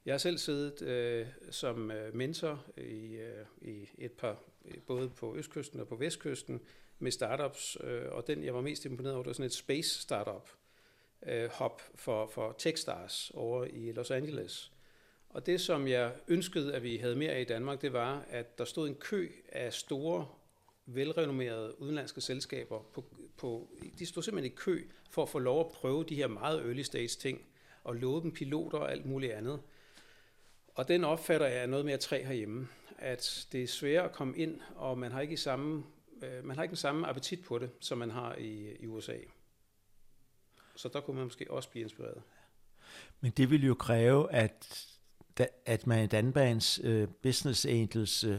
Jeg 0.05 0.13
har 0.13 0.17
selv 0.17 0.37
siddet 0.37 0.81
øh, 0.81 1.27
som 1.51 1.91
øh, 1.91 2.15
mentor 2.15 2.65
i, 2.77 3.15
øh, 3.15 3.45
i 3.61 3.89
et 3.97 4.11
par, 4.11 4.43
både 4.87 5.09
på 5.09 5.35
østkysten 5.35 5.79
og 5.79 5.87
på 5.87 5.95
vestkysten, 5.95 6.61
med 6.99 7.11
startups, 7.11 7.77
øh, 7.83 8.11
og 8.11 8.27
den 8.27 8.43
jeg 8.43 8.53
var 8.53 8.61
mest 8.61 8.85
imponeret 8.85 9.15
over, 9.15 9.23
det 9.23 9.27
var 9.27 9.33
sådan 9.33 9.45
et 9.45 9.53
space 9.53 10.01
startup 10.01 10.49
øh, 11.25 11.49
hop 11.49 11.81
for, 11.95 12.27
for 12.27 12.55
Techstars 12.57 13.31
over 13.33 13.65
i 13.65 13.91
Los 13.91 14.11
Angeles. 14.11 14.72
Og 15.33 15.45
det, 15.45 15.61
som 15.61 15.87
jeg 15.87 16.13
ønskede, 16.27 16.75
at 16.75 16.83
vi 16.83 16.97
havde 16.97 17.15
mere 17.15 17.31
af 17.31 17.41
i 17.41 17.43
Danmark, 17.43 17.81
det 17.81 17.93
var, 17.93 18.25
at 18.29 18.57
der 18.57 18.65
stod 18.65 18.87
en 18.87 18.95
kø 18.95 19.29
af 19.51 19.73
store, 19.73 20.27
velrenommerede 20.85 21.81
udenlandske 21.81 22.21
selskaber. 22.21 22.79
På, 22.79 23.05
på, 23.37 23.69
de 23.99 24.05
stod 24.05 24.23
simpelthen 24.23 24.53
i 24.53 24.55
kø 24.55 24.83
for 25.09 25.23
at 25.23 25.29
få 25.29 25.39
lov 25.39 25.59
at 25.59 25.71
prøve 25.71 26.03
de 26.03 26.15
her 26.15 26.27
meget 26.27 26.59
early 26.59 26.81
stage 26.81 27.07
ting, 27.07 27.41
og 27.83 27.95
love 27.95 28.21
dem 28.21 28.31
piloter 28.31 28.77
og 28.77 28.91
alt 28.91 29.05
muligt 29.05 29.33
andet. 29.33 29.61
Og 30.75 30.87
den 30.87 31.03
opfatter 31.03 31.47
jeg 31.47 31.67
noget 31.67 31.85
mere 31.85 31.97
træ 31.97 32.23
herhjemme, 32.23 32.67
at 32.97 33.47
det 33.51 33.63
er 33.63 33.67
svært 33.67 34.05
at 34.05 34.11
komme 34.11 34.37
ind, 34.37 34.61
og 34.75 34.97
man 34.97 35.11
har 35.11 35.21
ikke, 35.21 35.33
i 35.33 35.37
samme, 35.37 35.83
øh, 36.23 36.45
man 36.45 36.55
har 36.55 36.63
ikke 36.63 36.71
den 36.71 36.77
samme 36.77 37.07
appetit 37.07 37.43
på 37.43 37.59
det, 37.59 37.69
som 37.79 37.97
man 37.97 38.11
har 38.11 38.35
i, 38.35 38.75
i 38.79 38.87
USA. 38.87 39.17
Så 40.75 40.89
der 40.89 41.01
kunne 41.01 41.15
man 41.15 41.23
måske 41.23 41.51
også 41.51 41.69
blive 41.69 41.83
inspireret. 41.83 42.21
Men 43.21 43.31
det 43.31 43.49
ville 43.49 43.67
jo 43.67 43.73
kræve, 43.73 44.31
at 44.31 44.87
at 45.65 45.87
man 45.87 46.03
i 46.03 46.07
Danbans 46.07 46.81
øh, 46.83 47.07
Business 47.23 47.65
Angels, 47.65 48.23
øh, 48.23 48.37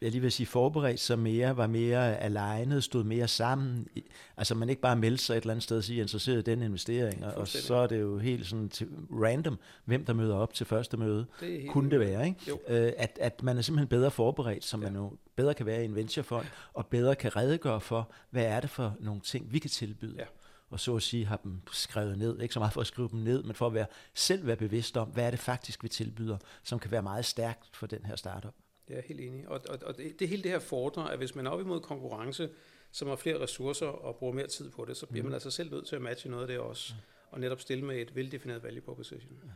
jeg 0.00 0.10
lige 0.10 0.20
vil 0.20 0.32
sige, 0.32 0.46
forberedt 0.46 1.00
sig 1.00 1.18
mere, 1.18 1.56
var 1.56 1.66
mere 1.66 2.16
alene, 2.16 2.82
stod 2.82 3.04
mere 3.04 3.28
sammen. 3.28 3.88
Altså 4.36 4.54
man 4.54 4.68
ikke 4.68 4.82
bare 4.82 4.96
meldte 4.96 5.24
sig 5.24 5.34
et 5.36 5.40
eller 5.40 5.52
andet 5.52 5.62
sted 5.62 5.76
og 5.76 5.84
sige, 5.84 6.00
interesseret 6.00 6.38
i 6.38 6.42
den 6.42 6.62
investering, 6.62 7.24
og 7.24 7.48
så 7.48 7.74
er 7.74 7.86
det 7.86 8.00
jo 8.00 8.18
helt 8.18 8.46
sådan 8.46 8.68
til 8.68 8.88
random, 9.10 9.58
hvem 9.84 10.04
der 10.04 10.12
møder 10.12 10.36
op 10.36 10.54
til 10.54 10.66
første 10.66 10.96
møde. 10.96 11.26
Det 11.40 11.68
Kunne 11.68 11.90
det 11.90 12.00
være, 12.00 12.26
ikke? 12.26 12.58
Øh, 12.68 12.92
at, 12.96 13.18
at 13.20 13.42
man 13.42 13.58
er 13.58 13.62
simpelthen 13.62 13.88
bedre 13.88 14.10
forberedt, 14.10 14.64
så 14.64 14.76
man 14.76 14.92
ja. 14.92 14.98
jo 14.98 15.12
bedre 15.36 15.54
kan 15.54 15.66
være 15.66 15.82
i 15.82 15.84
en 15.84 15.94
venturefond, 15.94 16.46
og 16.72 16.86
bedre 16.86 17.14
kan 17.14 17.36
redegøre 17.36 17.80
for, 17.80 18.10
hvad 18.30 18.44
er 18.44 18.60
det 18.60 18.70
for 18.70 18.96
nogle 19.00 19.20
ting, 19.20 19.52
vi 19.52 19.58
kan 19.58 19.70
tilbyde. 19.70 20.14
Ja 20.18 20.24
og 20.72 20.80
så 20.80 20.96
at 20.96 21.02
sige 21.02 21.26
har 21.26 21.36
dem 21.36 21.60
skrevet 21.72 22.18
ned. 22.18 22.40
Ikke 22.40 22.54
så 22.54 22.60
meget 22.60 22.72
for 22.72 22.80
at 22.80 22.86
skrive 22.86 23.08
dem 23.08 23.20
ned, 23.20 23.42
men 23.42 23.54
for 23.54 23.66
at 23.66 23.74
være, 23.74 23.86
selv 24.14 24.46
være 24.46 24.56
bevidst 24.56 24.96
om, 24.96 25.08
hvad 25.08 25.26
er 25.26 25.30
det 25.30 25.40
faktisk, 25.40 25.82
vi 25.82 25.88
tilbyder, 25.88 26.38
som 26.62 26.78
kan 26.78 26.90
være 26.90 27.02
meget 27.02 27.24
stærkt 27.24 27.76
for 27.76 27.86
den 27.86 28.04
her 28.04 28.16
startup. 28.16 28.54
Jeg 28.88 28.96
er 28.96 29.02
helt 29.02 29.20
enig. 29.20 29.48
Og, 29.48 29.60
og, 29.68 29.78
og 29.86 29.96
det, 29.96 30.20
det 30.20 30.28
hele 30.28 30.42
det 30.42 30.50
her 30.50 30.58
fordrer, 30.58 31.02
at 31.02 31.18
hvis 31.18 31.34
man 31.34 31.46
er 31.46 31.50
op 31.50 31.60
imod 31.60 31.80
konkurrence, 31.80 32.50
som 32.90 33.08
har 33.08 33.16
flere 33.16 33.40
ressourcer 33.40 33.86
og 33.86 34.16
bruger 34.16 34.32
mere 34.32 34.46
tid 34.46 34.70
på 34.70 34.84
det, 34.84 34.96
så 34.96 35.06
bliver 35.06 35.22
mm. 35.22 35.28
man 35.28 35.34
altså 35.34 35.50
selv 35.50 35.70
nødt 35.70 35.86
til 35.86 35.96
at 35.96 36.02
matche 36.02 36.30
noget 36.30 36.42
af 36.42 36.48
det 36.48 36.58
også, 36.58 36.94
mm. 36.94 37.00
og 37.30 37.40
netop 37.40 37.60
stille 37.60 37.84
med 37.84 37.96
et 37.96 38.14
veldefineret 38.14 38.62
value 38.62 38.80
proposition. 38.80 39.32
Ja. 39.44 39.50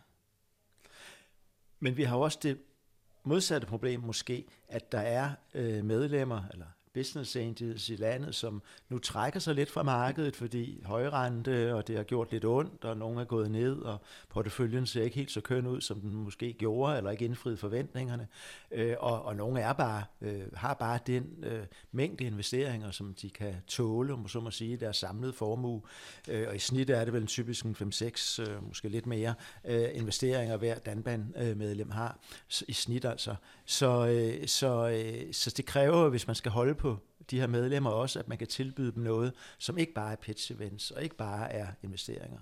Men 1.81 1.97
vi 1.97 2.03
har 2.03 2.17
også 2.17 2.39
det 2.43 2.59
modsatte 3.25 3.67
problem 3.67 4.01
måske, 4.01 4.47
at 4.69 4.93
der 4.93 4.99
er 4.99 5.31
øh, 5.55 5.85
medlemmer, 5.85 6.43
eller 6.53 6.67
business 6.97 7.37
angels 7.37 7.89
i 7.89 7.97
landet, 7.97 8.35
som 8.35 8.63
nu 8.89 8.99
trækker 8.99 9.41
sig 9.41 9.55
lidt 9.55 9.71
fra 9.71 9.83
markedet, 9.83 10.37
fordi 10.37 10.83
højrente, 10.85 11.75
og 11.75 11.89
det 11.89 11.97
har 11.97 12.03
gjort 12.03 12.33
lidt 12.33 12.45
ondt, 12.45 12.85
og 12.85 12.97
nogen 12.97 13.19
er 13.19 13.25
gået 13.25 13.51
ned, 13.51 13.79
og 13.79 13.99
porteføljen 14.29 14.87
ser 14.87 15.03
ikke 15.03 15.17
helt 15.17 15.31
så 15.31 15.41
køn 15.41 15.67
ud, 15.67 15.81
som 15.81 16.01
den 16.01 16.15
måske 16.15 16.53
gjorde, 16.53 16.97
eller 16.97 17.11
ikke 17.11 17.25
indfriet 17.25 17.59
forventningerne. 17.59 18.29
Øh, 18.71 18.95
og, 18.99 19.25
og 19.25 19.37
nogle 19.37 19.61
er 19.61 19.73
bare, 19.73 20.05
øh, 20.21 20.43
har 20.55 20.75
bare 20.75 20.99
den 21.07 21.25
øh, 21.43 21.63
mængde 21.93 22.25
investeringer, 22.25 22.91
som 22.91 23.15
de 23.23 23.31
kan 23.31 23.55
tåle, 23.67 24.13
om 24.13 24.29
så 24.29 24.41
må 24.41 24.51
sige, 24.51 24.77
deres 24.77 24.97
samlede 24.97 25.33
formue. 25.33 25.83
Øh, 26.29 26.49
og 26.49 26.57
i 26.57 26.59
snit 26.59 26.91
er 26.91 27.05
det 27.05 27.13
vel 27.13 27.23
en 27.23 27.27
typisk 27.27 27.65
5-6, 27.65 28.43
øh, 28.43 28.69
måske 28.69 28.89
lidt 28.89 29.07
mere, 29.07 29.35
øh, 29.65 29.89
investeringer 29.93 30.57
hver 30.57 30.79
Danban-medlem 30.79 31.89
øh, 31.89 31.95
har, 31.95 32.19
i 32.69 32.73
snit 32.73 33.05
altså. 33.05 33.35
Så, 33.65 34.07
øh, 34.07 34.49
så, 34.49 34.89
øh, 34.89 35.33
så 35.33 35.55
det 35.57 35.67
kræver, 35.67 36.09
hvis 36.09 36.27
man 36.27 36.37
skal 36.37 36.53
holde 36.53 36.75
på 36.75 36.86
på 36.87 37.27
de 37.31 37.41
her 37.41 37.47
medlemmer 37.47 37.91
også, 37.91 38.19
at 38.19 38.29
man 38.29 38.39
kan 38.39 38.47
tilbyde 38.47 38.93
dem 38.93 39.03
noget, 39.03 39.33
som 39.59 39.79
ikke 39.79 39.93
bare 39.93 40.13
er 40.13 40.17
pitch 40.17 40.53
events, 40.53 40.91
og 40.91 41.03
ikke 41.03 41.17
bare 41.17 41.53
er 41.53 41.67
investeringer. 41.83 42.39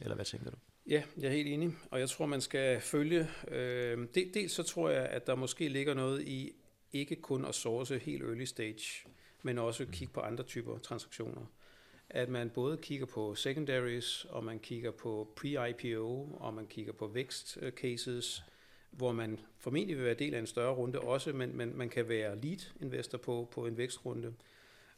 Eller 0.00 0.14
hvad 0.14 0.24
tænker 0.24 0.50
du? 0.50 0.56
Ja, 0.86 1.02
jeg 1.16 1.26
er 1.26 1.32
helt 1.32 1.48
enig, 1.48 1.72
og 1.90 2.00
jeg 2.00 2.08
tror, 2.08 2.26
man 2.26 2.40
skal 2.40 2.80
følge. 2.80 3.28
Øh, 3.48 4.06
dels 4.14 4.52
så 4.52 4.62
tror 4.62 4.90
jeg, 4.90 5.06
at 5.06 5.26
der 5.26 5.34
måske 5.34 5.68
ligger 5.68 5.94
noget 5.94 6.28
i 6.28 6.52
ikke 6.92 7.16
kun 7.16 7.44
at 7.44 7.54
source 7.54 7.98
helt 7.98 8.22
early 8.22 8.44
stage, 8.44 9.08
men 9.42 9.58
også 9.58 9.86
kigge 9.92 10.14
på 10.14 10.20
andre 10.20 10.44
typer 10.44 10.78
transaktioner. 10.78 11.46
At 12.10 12.28
man 12.28 12.50
både 12.50 12.76
kigger 12.76 13.06
på 13.06 13.34
secondaries, 13.34 14.24
og 14.24 14.44
man 14.44 14.58
kigger 14.58 14.90
på 14.90 15.34
pre-IPO, 15.40 16.36
og 16.40 16.54
man 16.54 16.66
kigger 16.66 16.92
på 16.92 17.06
vækst 17.06 17.58
cases, 17.76 18.42
hvor 18.90 19.12
man 19.12 19.40
formentlig 19.58 19.96
vil 19.96 20.04
være 20.04 20.14
del 20.14 20.34
af 20.34 20.38
en 20.38 20.46
større 20.46 20.74
runde 20.74 21.00
også, 21.00 21.32
men, 21.32 21.56
men 21.56 21.78
man 21.78 21.88
kan 21.88 22.08
være 22.08 22.38
lead-investor 22.40 23.18
på, 23.18 23.48
på 23.50 23.66
en 23.66 23.76
vækstrunde. 23.76 24.34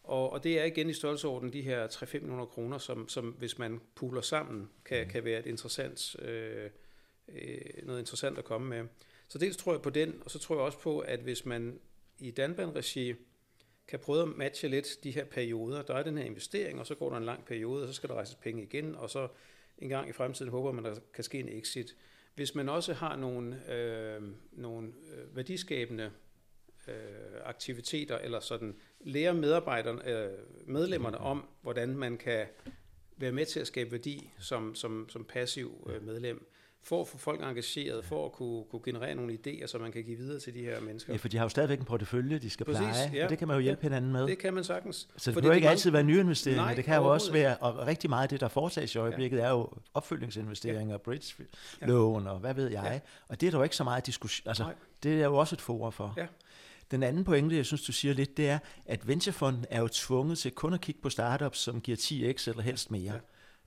Og, 0.03 0.33
og 0.33 0.45
det 0.45 0.61
er 0.61 0.65
igen 0.65 0.91
i 0.91 0.93
størrelseorden 0.93 1.53
de 1.53 1.63
her 1.63 1.87
3-5 1.87 2.19
millioner 2.19 2.47
kroner, 2.47 2.79
som, 2.79 3.09
som 3.09 3.29
hvis 3.29 3.59
man 3.59 3.81
puler 3.95 4.21
sammen, 4.21 4.71
kan, 4.85 5.09
kan 5.09 5.25
være 5.25 5.39
et 5.39 5.47
interessant, 5.47 6.17
øh, 6.23 6.71
øh, 7.29 7.61
noget 7.83 7.99
interessant 7.99 8.39
at 8.39 8.45
komme 8.45 8.69
med. 8.69 8.89
Så 9.29 9.39
dels 9.39 9.57
tror 9.57 9.73
jeg 9.73 9.83
på 9.83 9.91
den, 9.91 10.23
og 10.25 10.31
så 10.31 10.39
tror 10.39 10.55
jeg 10.55 10.65
også 10.65 10.79
på, 10.79 10.99
at 10.99 11.21
hvis 11.21 11.47
man 11.47 11.81
i 12.19 12.31
Danban-regi 12.31 13.15
kan 13.89 13.99
prøve 13.99 14.23
at 14.23 14.29
matche 14.29 14.69
lidt 14.69 15.05
de 15.05 15.11
her 15.11 15.25
perioder. 15.25 15.83
Der 15.83 15.95
er 15.95 16.03
den 16.03 16.19
her 16.19 16.25
investering, 16.25 16.81
og 16.81 16.87
så 16.87 16.95
går 16.95 17.11
der 17.11 17.17
en 17.17 17.25
lang 17.25 17.45
periode, 17.45 17.83
og 17.83 17.89
så 17.89 17.95
skal 17.95 18.09
der 18.09 18.15
rejses 18.15 18.35
penge 18.35 18.63
igen, 18.63 18.95
og 18.95 19.11
så 19.11 19.29
en 19.79 19.89
gang 19.89 20.09
i 20.09 20.13
fremtiden 20.13 20.51
håber 20.51 20.73
man, 20.73 20.87
at 20.87 20.97
der 20.97 21.03
kan 21.15 21.25
ske 21.25 21.39
en 21.39 21.49
exit. 21.49 21.97
Hvis 22.35 22.55
man 22.55 22.69
også 22.69 22.93
har 22.93 23.17
nogle, 23.17 23.73
øh, 23.73 24.23
nogle 24.53 24.89
øh, 24.89 25.37
værdiskabende 25.37 26.11
øh, 26.89 26.95
aktiviteter, 27.45 28.19
eller 28.19 28.41
sådan 28.41 28.77
lærer 29.01 29.33
medarbejderne, 29.33 30.09
øh, 30.09 30.39
medlemmerne 30.67 31.19
om, 31.19 31.49
hvordan 31.63 31.97
man 31.97 32.19
kan 32.19 32.47
være 33.17 33.33
med 33.33 33.47
til 33.47 33.61
at 33.61 33.67
skabe 33.67 33.93
værdi 33.93 34.31
som, 34.39 34.75
som, 34.75 35.09
som 35.09 35.25
passiv 35.25 35.91
øh, 35.91 36.07
medlem, 36.07 36.51
for 36.83 37.01
at 37.01 37.09
få 37.09 37.19
folk 37.19 37.41
engageret, 37.43 38.05
for 38.05 38.27
at 38.27 38.33
kunne, 38.33 38.65
kunne 38.71 38.83
generere 38.85 39.15
nogle 39.15 39.39
idéer, 39.47 39.67
som 39.67 39.81
man 39.81 39.93
kan 39.93 40.05
give 40.05 40.17
videre 40.17 40.41
til 40.41 40.55
de 40.55 40.61
her 40.61 40.81
mennesker. 40.81 41.13
Ja, 41.13 41.17
for 41.17 41.29
de 41.29 41.37
har 41.37 41.45
jo 41.45 41.49
stadigvæk 41.49 41.79
en 41.79 41.85
portefølje, 41.85 42.39
de 42.39 42.51
skal 42.51 42.67
Præcis, 42.67 42.79
pleje, 42.81 43.11
ja. 43.15 43.25
og 43.25 43.31
det 43.31 43.39
kan 43.39 43.49
man 43.49 43.57
jo 43.57 43.61
hjælpe 43.61 43.81
Ja, 43.83 43.89
hinanden 43.89 44.13
med. 44.13 44.27
Det 44.27 44.39
kan 44.39 44.55
man 44.55 44.65
sagtens. 44.65 45.09
Så 45.17 45.31
det 45.31 45.35
behøver 45.37 45.55
ikke 45.55 45.65
mange- 45.65 45.71
altid 45.71 45.91
være 45.91 46.03
nye 46.03 46.21
investeringer, 46.21 46.63
Nej, 46.65 46.75
det 46.75 46.85
kan 46.85 46.97
jo 46.97 47.05
også 47.13 47.33
være, 47.33 47.57
og 47.57 47.87
rigtig 47.87 48.11
meget 48.11 48.23
af 48.23 48.29
det, 48.29 48.41
der 48.41 48.49
foretages 48.49 48.95
i 48.95 48.99
øjeblikket, 48.99 49.43
er 49.43 49.51
jo 49.51 49.69
opfølgningsinvesteringer, 49.95 50.97
bridge 50.99 51.35
Ja. 51.81 51.87
lån 51.87 52.27
og 52.27 52.39
hvad 52.39 52.55
ved 52.55 52.71
jeg. 52.71 52.89
Ja. 52.93 53.01
Og 53.29 53.41
det 53.41 53.47
er 53.47 53.51
der 53.51 53.59
jo 53.59 53.63
ikke 53.65 53.77
så 53.77 53.85
meget 53.85 54.07
diskussion, 54.07 54.49
altså 54.49 54.63
Nej. 54.63 54.75
det 55.03 55.21
er 55.21 55.25
jo 55.25 55.37
også 55.37 55.55
et 55.55 55.61
forum 55.61 55.93
for. 55.93 56.15
Ja. 56.17 56.27
Den 56.91 57.03
anden 57.03 57.25
pointe, 57.25 57.57
jeg 57.57 57.67
synes, 57.67 57.83
du 57.83 57.93
siger 57.93 58.15
lidt, 58.15 58.37
det 58.37 58.49
er, 58.49 58.59
at 58.87 59.09
venturefonden 59.09 59.65
er 59.71 59.81
jo 59.81 59.89
tvunget 59.89 60.39
til 60.39 60.51
kun 60.53 60.75
at 60.75 60.81
kigge 60.81 61.01
på 61.01 61.11
startups, 61.11 61.59
som 61.59 61.81
giver 61.81 61.97
10x 61.97 62.49
eller 62.49 62.63
helst 62.63 62.91
mere. 62.91 63.13
Ja. 63.13 63.19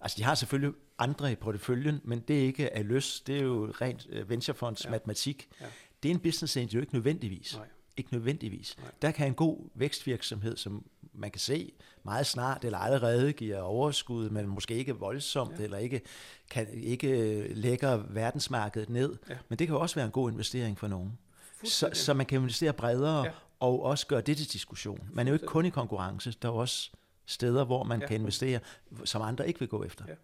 Altså, 0.04 0.18
de 0.18 0.24
har 0.24 0.36
selvfølgelig 0.36 0.74
andre 1.00 1.32
i 1.32 1.36
porteføljen, 1.36 2.02
men 2.04 2.20
det 2.20 2.40
er 2.40 2.44
ikke 2.44 2.74
af 2.78 2.88
løs. 2.88 3.22
Det 3.28 3.38
er 3.38 3.44
jo 3.44 3.72
rent 3.82 4.08
øh, 4.10 4.30
venturefonds 4.30 4.86
Ja. 4.86 4.90
matematik. 4.92 5.48
Ja. 5.62 5.66
Det 6.04 6.10
er 6.12 6.14
en 6.14 6.20
business 6.20 6.58
angel 6.58 6.74
jo 6.76 6.80
ikke 6.82 6.94
nødvendigvis. 6.94 7.56
Nej. 7.58 7.68
Ikke 7.98 8.14
nødvendigvis. 8.14 8.78
Nej. 8.78 8.92
Der 9.02 9.12
kan 9.12 9.28
en 9.28 9.34
god 9.34 9.70
vækstvirksomhed, 9.76 10.58
som 10.58 10.86
man 11.14 11.32
kan 11.32 11.40
se 11.40 11.72
meget 12.04 12.26
snart 12.28 12.66
eller 12.66 12.78
allerede 12.78 13.34
giver 13.34 13.62
overskud, 13.62 14.30
men 14.30 14.48
måske 14.48 14.76
ikke 14.76 14.94
voldsomt, 14.96 15.60
Ja. 15.60 15.64
eller 15.64 15.78
ikke, 15.78 16.02
kan, 16.50 16.68
ikke 16.74 17.48
lægger 17.54 17.98
verdensmarkedet 18.10 18.90
ned. 18.90 19.16
Ja. 19.30 19.38
Men 19.50 19.60
det 19.60 19.68
kan 19.68 19.76
også 19.78 19.96
være 19.96 20.06
en 20.06 20.12
god 20.12 20.32
investering 20.32 20.80
for 20.80 20.88
nogen. 20.88 21.18
Så, 21.64 21.90
så 21.94 22.14
man 22.14 22.26
kan 22.26 22.40
investere 22.42 22.74
bredere 22.74 23.24
ja. 23.26 23.32
og 23.60 23.84
også 23.84 24.08
gøre 24.08 24.22
det 24.22 24.38
til 24.38 24.54
diskussion. 24.54 25.10
Man 25.14 25.28
er 25.28 25.32
jo 25.32 25.36
ikke 25.36 25.46
kun 25.46 25.66
i 25.66 25.70
konkurrence, 25.70 26.34
der 26.42 26.48
er 26.48 26.54
også 26.54 26.92
steder, 27.26 27.66
hvor 27.66 27.84
man 27.84 28.00
Ja. 28.00 28.04
ja. 28.04 28.08
kan 28.08 28.20
investere, 28.20 28.60
som 29.06 29.22
andre 29.22 29.48
ikke 29.48 29.60
vil 29.60 29.70
gå 29.70 29.84
efter. 29.84 30.06
Ja. 30.08 30.16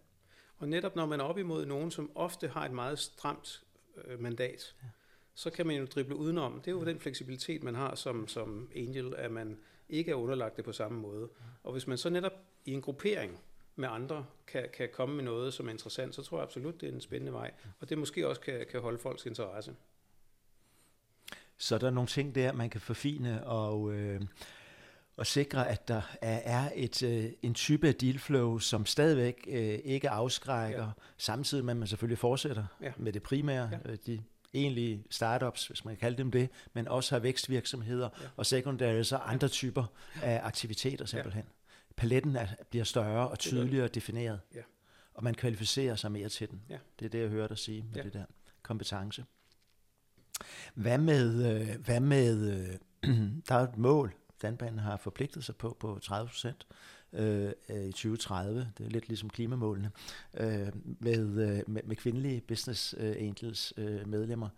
Og 0.58 0.68
netop 0.68 0.96
når 0.96 1.06
man 1.06 1.20
er 1.20 1.24
op 1.24 1.38
imod 1.38 1.66
nogen, 1.66 1.90
som 1.90 2.10
ofte 2.14 2.48
har 2.48 2.64
et 2.64 2.72
meget 2.72 2.98
stramt 2.98 3.62
øh, 4.04 4.20
mandat, 4.20 4.74
ja. 4.82 4.88
så 5.34 5.50
kan 5.50 5.66
man 5.66 5.76
jo 5.76 5.84
drible 5.86 6.16
udenom. 6.16 6.60
Det 6.60 6.68
er 6.68 6.72
jo 6.72 6.84
den 6.84 7.00
fleksibilitet, 7.00 7.62
man 7.62 7.74
har 7.74 7.94
som, 7.94 8.28
som 8.28 8.70
angel, 8.76 9.14
at 9.16 9.30
man 9.30 9.58
ikke 9.88 10.10
er 10.10 10.14
underlagt 10.14 10.56
det 10.56 10.64
på 10.64 10.72
samme 10.72 11.00
måde. 11.00 11.28
Og 11.62 11.72
hvis 11.72 11.86
man 11.86 11.98
så 11.98 12.10
netop 12.10 12.32
i 12.64 12.72
en 12.72 12.82
gruppering 12.82 13.38
med 13.76 13.88
andre 13.88 14.26
kan, 14.46 14.68
kan 14.72 14.88
komme 14.92 15.14
med 15.16 15.24
noget, 15.24 15.54
som 15.54 15.66
er 15.66 15.70
interessant, 15.70 16.14
så 16.14 16.22
tror 16.22 16.38
jeg 16.38 16.42
absolut, 16.42 16.80
det 16.80 16.88
er 16.88 16.92
en 16.92 17.00
spændende 17.00 17.32
vej. 17.32 17.50
Og 17.80 17.88
det 17.88 17.98
måske 17.98 18.28
også 18.28 18.40
kan, 18.40 18.66
kan 18.70 18.80
holde 18.80 18.98
folks 18.98 19.26
interesse. 19.26 19.74
Så 21.56 21.78
der 21.78 21.86
er 21.86 21.90
nogle 21.90 22.08
ting 22.08 22.34
der, 22.34 22.52
man 22.52 22.70
kan 22.70 22.80
forfine 22.80 23.46
og, 23.46 23.92
øh, 23.92 24.20
og 25.16 25.26
sikre, 25.26 25.68
at 25.68 25.88
der 25.88 26.02
er, 26.22 26.70
et, 26.74 27.02
øh, 27.02 27.24
en 27.42 27.54
type 27.54 27.88
af 27.88 27.94
dealflow, 27.94 28.58
som 28.58 28.86
stadigvæk 28.86 29.46
øh, 29.48 29.78
ikke 29.84 30.10
afskrækker, 30.10 30.78
Ja. 30.78 30.84
ja. 30.84 30.90
samtidig 31.18 31.64
med, 31.64 31.70
at 31.72 31.76
man 31.76 31.88
selvfølgelig 31.88 32.18
fortsætter 32.18 32.64
Ja. 32.80 32.86
ja. 32.86 32.92
med 32.96 33.12
det 33.12 33.22
primære, 33.22 33.68
Ja. 33.72 33.90
ja. 33.90 33.96
de 34.06 34.22
egentlige 34.54 35.04
startups, 35.10 35.66
hvis 35.66 35.84
man 35.84 35.94
kan 35.96 36.00
kalde 36.00 36.18
dem 36.18 36.30
det, 36.30 36.48
men 36.74 36.88
også 36.88 37.14
har 37.14 37.20
vækstvirksomheder, 37.20 38.08
Ja. 38.18 38.22
ja. 38.24 38.28
og 38.36 38.46
sekundært 38.46 39.06
så 39.06 39.16
andre 39.16 39.48
typer 39.48 39.84
af 40.22 40.40
aktiviteter 40.44 41.04
simpelthen. 41.06 41.44
Paletten 41.96 42.36
er, 42.36 42.46
bliver 42.70 42.84
større 42.84 43.22
og 43.22 43.28
gør 43.28 43.34
den. 43.34 43.38
tydeligere 43.38 43.88
defineret, 43.88 44.40
Ja. 44.54 44.60
og 45.14 45.24
man 45.24 45.34
kvalificerer 45.34 45.96
sig 45.96 46.12
mere 46.12 46.28
til 46.28 46.50
den. 46.50 46.62
Ja. 46.68 46.78
Det 46.98 47.04
er 47.06 47.10
det, 47.10 47.20
jeg 47.20 47.28
hører 47.28 47.48
dig 47.48 47.58
sige 47.58 47.82
med 47.82 47.92
Ja. 47.94 47.98
ja. 48.00 48.04
det 48.04 48.12
der 48.12 48.24
kompetence. 48.62 49.24
Hvad 50.74 50.98
med, 50.98 51.60
øh, 51.60 51.80
hvad 51.84 52.00
med 52.00 52.50
øh, 52.50 52.76
der 53.48 53.54
er 53.54 53.68
et 53.68 53.76
mål, 53.76 54.14
Danbanen 54.42 54.78
har 54.78 54.96
forpligtet 54.96 55.44
sig 55.44 55.56
på, 55.56 55.76
på 55.80 55.98
30 56.02 56.28
procent 56.28 56.66
øh, 57.12 57.52
øh 57.68 57.84
i 57.84 57.92
2030. 57.92 58.72
Det 58.78 58.86
er 58.86 58.90
lidt 58.90 59.08
ligesom 59.08 59.30
klimamålene. 59.30 59.90
Øh, 60.34 60.68
med, 61.00 61.18
øh, 61.18 61.62
med, 61.66 61.82
med 61.82 61.96
kvindelige 61.96 62.40
business 62.40 62.94
øh, 62.98 63.16
angels 63.18 63.72
øh, 63.76 64.08
medlemmer. 64.08 64.48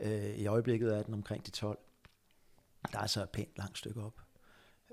Øh, 0.00 0.36
I 0.36 0.46
øjeblikket 0.46 0.96
er 0.96 1.02
den 1.02 1.14
omkring 1.14 1.46
de 1.46 1.50
12. 1.50 1.78
Der 2.92 2.98
er 2.98 3.06
så 3.06 3.22
et 3.22 3.30
pænt 3.30 3.58
langt 3.58 3.78
stykke 3.78 4.02
op. 4.02 4.20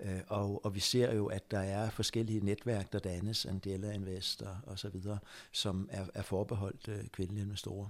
Øh, 0.02 0.22
og, 0.28 0.66
og 0.66 0.76
vi 0.76 0.80
ser 0.80 1.16
jo, 1.16 1.26
at 1.26 1.52
der 1.52 1.60
er 1.60 1.90
forskellige 1.90 2.40
netværk, 2.40 2.94
der 2.94 3.00
dannes, 3.00 3.46
Andela 3.46 3.92
Invest 3.92 4.42
og, 4.42 4.58
og 4.64 4.80
så 4.80 4.90
videre, 4.90 5.20
som 5.52 5.90
er, 5.92 6.06
er 6.14 6.22
forbeholdt 6.22 6.88
øh, 6.88 7.08
kvindelige 7.08 7.44
investorer. 7.44 7.90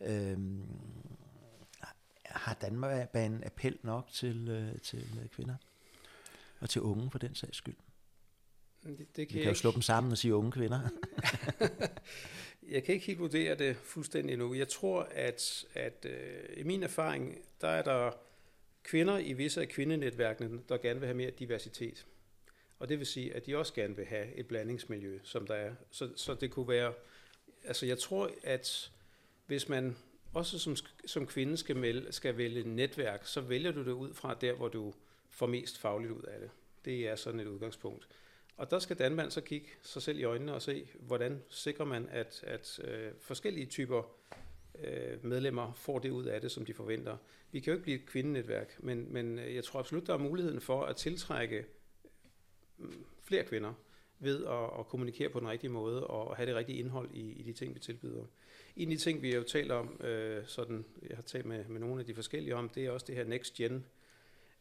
Øh, 0.00 0.38
har 2.24 2.54
Danmark 2.54 3.08
en 3.14 3.44
appel 3.44 3.78
nok 3.82 4.08
til, 4.12 4.48
øh, 4.48 4.80
til 4.80 5.28
kvinder? 5.32 5.54
Og 6.60 6.70
til 6.70 6.80
unge 6.82 7.10
for 7.10 7.18
den 7.18 7.34
sags 7.34 7.56
skyld. 7.56 7.74
Det, 8.82 8.98
det 8.98 9.08
Vi 9.16 9.24
kan 9.24 9.26
kan 9.26 9.36
jeg 9.38 9.44
jo 9.44 9.50
ikke- 9.50 9.58
slå 9.60 9.72
dem 9.72 9.82
sammen 9.82 10.12
og 10.12 10.18
sige 10.18 10.34
unge 10.34 10.52
kvinder. 10.52 10.80
Jeg 12.68 12.84
kan 12.84 12.94
ikke 12.94 13.06
helt 13.06 13.18
vurdere 13.18 13.54
det 13.54 13.76
fuldstændig 13.76 14.32
endnu. 14.32 14.54
Jeg 14.54 14.68
tror, 14.68 15.08
at, 15.10 15.64
at 15.74 16.06
øh, 16.10 16.42
i 16.56 16.62
min 16.62 16.82
erfaring, 16.82 17.38
der 17.60 17.68
er 17.68 17.82
der 17.82 18.10
kvinder 18.82 19.18
i 19.18 19.32
visse 19.32 19.60
af 19.60 19.68
kvindenetværkene, 19.68 20.60
der 20.68 20.76
gerne 20.78 21.00
vil 21.00 21.06
have 21.06 21.16
mere 21.16 21.30
diversitet. 21.30 22.06
Og 22.78 22.88
det 22.88 22.98
vil 22.98 23.06
sige, 23.06 23.34
at 23.34 23.46
de 23.46 23.56
også 23.56 23.74
gerne 23.74 23.96
vil 23.96 24.04
have 24.06 24.34
et 24.34 24.46
blandingsmiljø, 24.46 25.18
som 25.22 25.46
der 25.46 25.54
er. 25.54 25.74
Så, 25.90 26.10
så 26.16 26.34
det 26.34 26.50
kunne 26.50 26.68
være... 26.68 26.92
Altså 27.64 27.86
jeg 27.86 27.98
tror, 27.98 28.30
at 28.42 28.90
hvis 29.46 29.68
man 29.68 29.96
også 30.34 30.58
som, 30.58 30.76
som 31.06 31.26
kvinde 31.26 31.56
skal, 31.56 31.76
melde, 31.76 32.12
skal 32.12 32.36
vælge 32.36 32.60
et 32.60 32.66
netværk, 32.66 33.26
så 33.26 33.40
vælger 33.40 33.72
du 33.72 33.80
det 33.84 33.92
ud 33.92 34.14
fra 34.14 34.34
der, 34.40 34.52
hvor 34.52 34.68
du 34.68 34.94
får 35.36 35.46
mest 35.46 35.78
fagligt 35.78 36.12
ud 36.12 36.22
af 36.22 36.40
det. 36.40 36.50
Det 36.84 37.08
er 37.08 37.16
sådan 37.16 37.40
et 37.40 37.46
udgangspunkt. 37.46 38.08
Og 38.56 38.70
der 38.70 38.78
skal 38.78 38.98
Danmark 38.98 39.32
så 39.32 39.40
kigge 39.40 39.68
sig 39.82 40.02
selv 40.02 40.18
i 40.18 40.24
øjnene 40.24 40.54
og 40.54 40.62
se, 40.62 40.88
hvordan 41.00 41.42
sikrer 41.48 41.84
man, 41.84 42.08
at, 42.10 42.44
at 42.46 42.80
øh, 42.84 43.12
forskellige 43.20 43.66
typer 43.66 44.02
øh, 44.84 45.24
medlemmer 45.24 45.72
får 45.72 45.98
det 45.98 46.10
ud 46.10 46.24
af 46.24 46.40
det, 46.40 46.50
som 46.50 46.64
de 46.64 46.74
forventer. 46.74 47.16
Vi 47.52 47.60
kan 47.60 47.70
jo 47.70 47.74
ikke 47.74 47.82
blive 47.82 47.98
et 47.98 48.06
kvindenetværk, 48.06 48.76
men, 48.78 49.12
men 49.12 49.38
øh, 49.38 49.54
jeg 49.54 49.64
tror 49.64 49.80
absolut, 49.80 50.06
der 50.06 50.14
er 50.14 50.18
muligheden 50.18 50.60
for 50.60 50.82
at 50.82 50.96
tiltrække 50.96 51.64
mm, 52.78 53.04
flere 53.22 53.44
kvinder 53.44 53.72
ved 54.18 54.44
at, 54.46 54.80
at 54.80 54.86
kommunikere 54.86 55.28
på 55.28 55.40
den 55.40 55.48
rigtige 55.48 55.70
måde 55.70 56.06
og 56.06 56.36
have 56.36 56.46
det 56.46 56.54
rigtige 56.56 56.78
indhold 56.78 57.10
i, 57.14 57.32
i 57.32 57.42
de 57.42 57.52
ting, 57.52 57.74
vi 57.74 57.80
tilbyder. 57.80 58.24
En 58.76 58.90
af 58.90 58.96
de 58.96 59.02
ting, 59.02 59.22
vi 59.22 59.30
har 59.30 59.36
jo 59.36 59.42
talt 59.42 59.72
om, 59.72 60.00
øh, 60.00 60.42
sådan, 60.46 60.84
jeg 61.08 61.16
har 61.16 61.22
talt 61.22 61.46
med, 61.46 61.64
med 61.64 61.80
nogle 61.80 62.00
af 62.00 62.06
de 62.06 62.14
forskellige 62.14 62.56
om, 62.56 62.68
det 62.68 62.86
er 62.86 62.90
også 62.90 63.06
det 63.06 63.14
her 63.14 63.24
Next 63.24 63.54
Gen, 63.54 63.84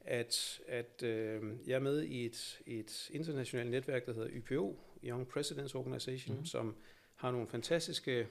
at, 0.06 0.62
at 0.68 1.04
øh, 1.04 1.42
jeg 1.68 1.76
er 1.76 1.80
med 1.80 2.04
i 2.04 2.26
et, 2.26 2.62
et 2.66 3.10
internationalt 3.12 3.72
netværk, 3.72 4.06
der 4.06 4.14
hedder 4.14 4.30
YPO, 4.32 4.80
Young 5.04 5.28
Presidents 5.28 5.76
Organization, 5.76 6.38
mm. 6.38 6.46
som 6.46 6.76
har 7.16 7.32
nogle 7.32 7.48
fantastiske 7.48 8.28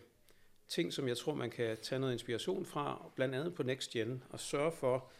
ting, 0.68 0.92
som 0.92 1.08
jeg 1.08 1.16
tror, 1.16 1.34
man 1.34 1.50
kan 1.50 1.76
tage 1.82 1.98
noget 1.98 2.12
inspiration 2.12 2.66
fra, 2.66 3.12
blandt 3.16 3.34
andet 3.34 3.54
på 3.54 3.62
Next 3.62 3.90
Gen, 3.90 4.22
og 4.30 4.40
sørge 4.40 4.72
for, 4.72 5.10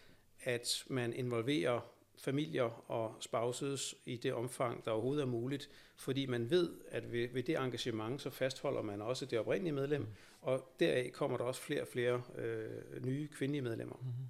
at 0.45 0.85
man 0.89 1.13
involverer 1.13 1.81
familier 2.19 2.91
og 2.91 3.17
spouses 3.21 3.95
i 4.07 4.17
det 4.17 4.33
omfang, 4.33 4.85
der 4.85 4.91
overhovedet 4.91 5.23
er 5.23 5.27
muligt, 5.27 5.71
fordi 5.97 6.27
man 6.27 6.51
ved, 6.51 6.71
at 6.89 7.13
ved, 7.13 7.29
ved 7.29 7.43
det 7.43 7.57
engagement, 7.57 8.23
så 8.23 8.31
fastholder 8.31 8.83
man 8.83 9.03
også 9.03 9.27
det 9.27 9.39
oprindelige 9.39 9.73
medlem, 9.73 10.01
mm. 10.01 10.09
og 10.41 10.75
deraf 10.81 11.11
kommer 11.13 11.37
der 11.37 11.45
også 11.45 11.61
flere 11.61 11.83
og 11.83 11.89
flere 11.89 12.23
øh, 12.39 13.07
nye 13.07 13.29
kvindelige 13.29 13.63
medlemmer. 13.63 13.97
Mm. 13.97 14.29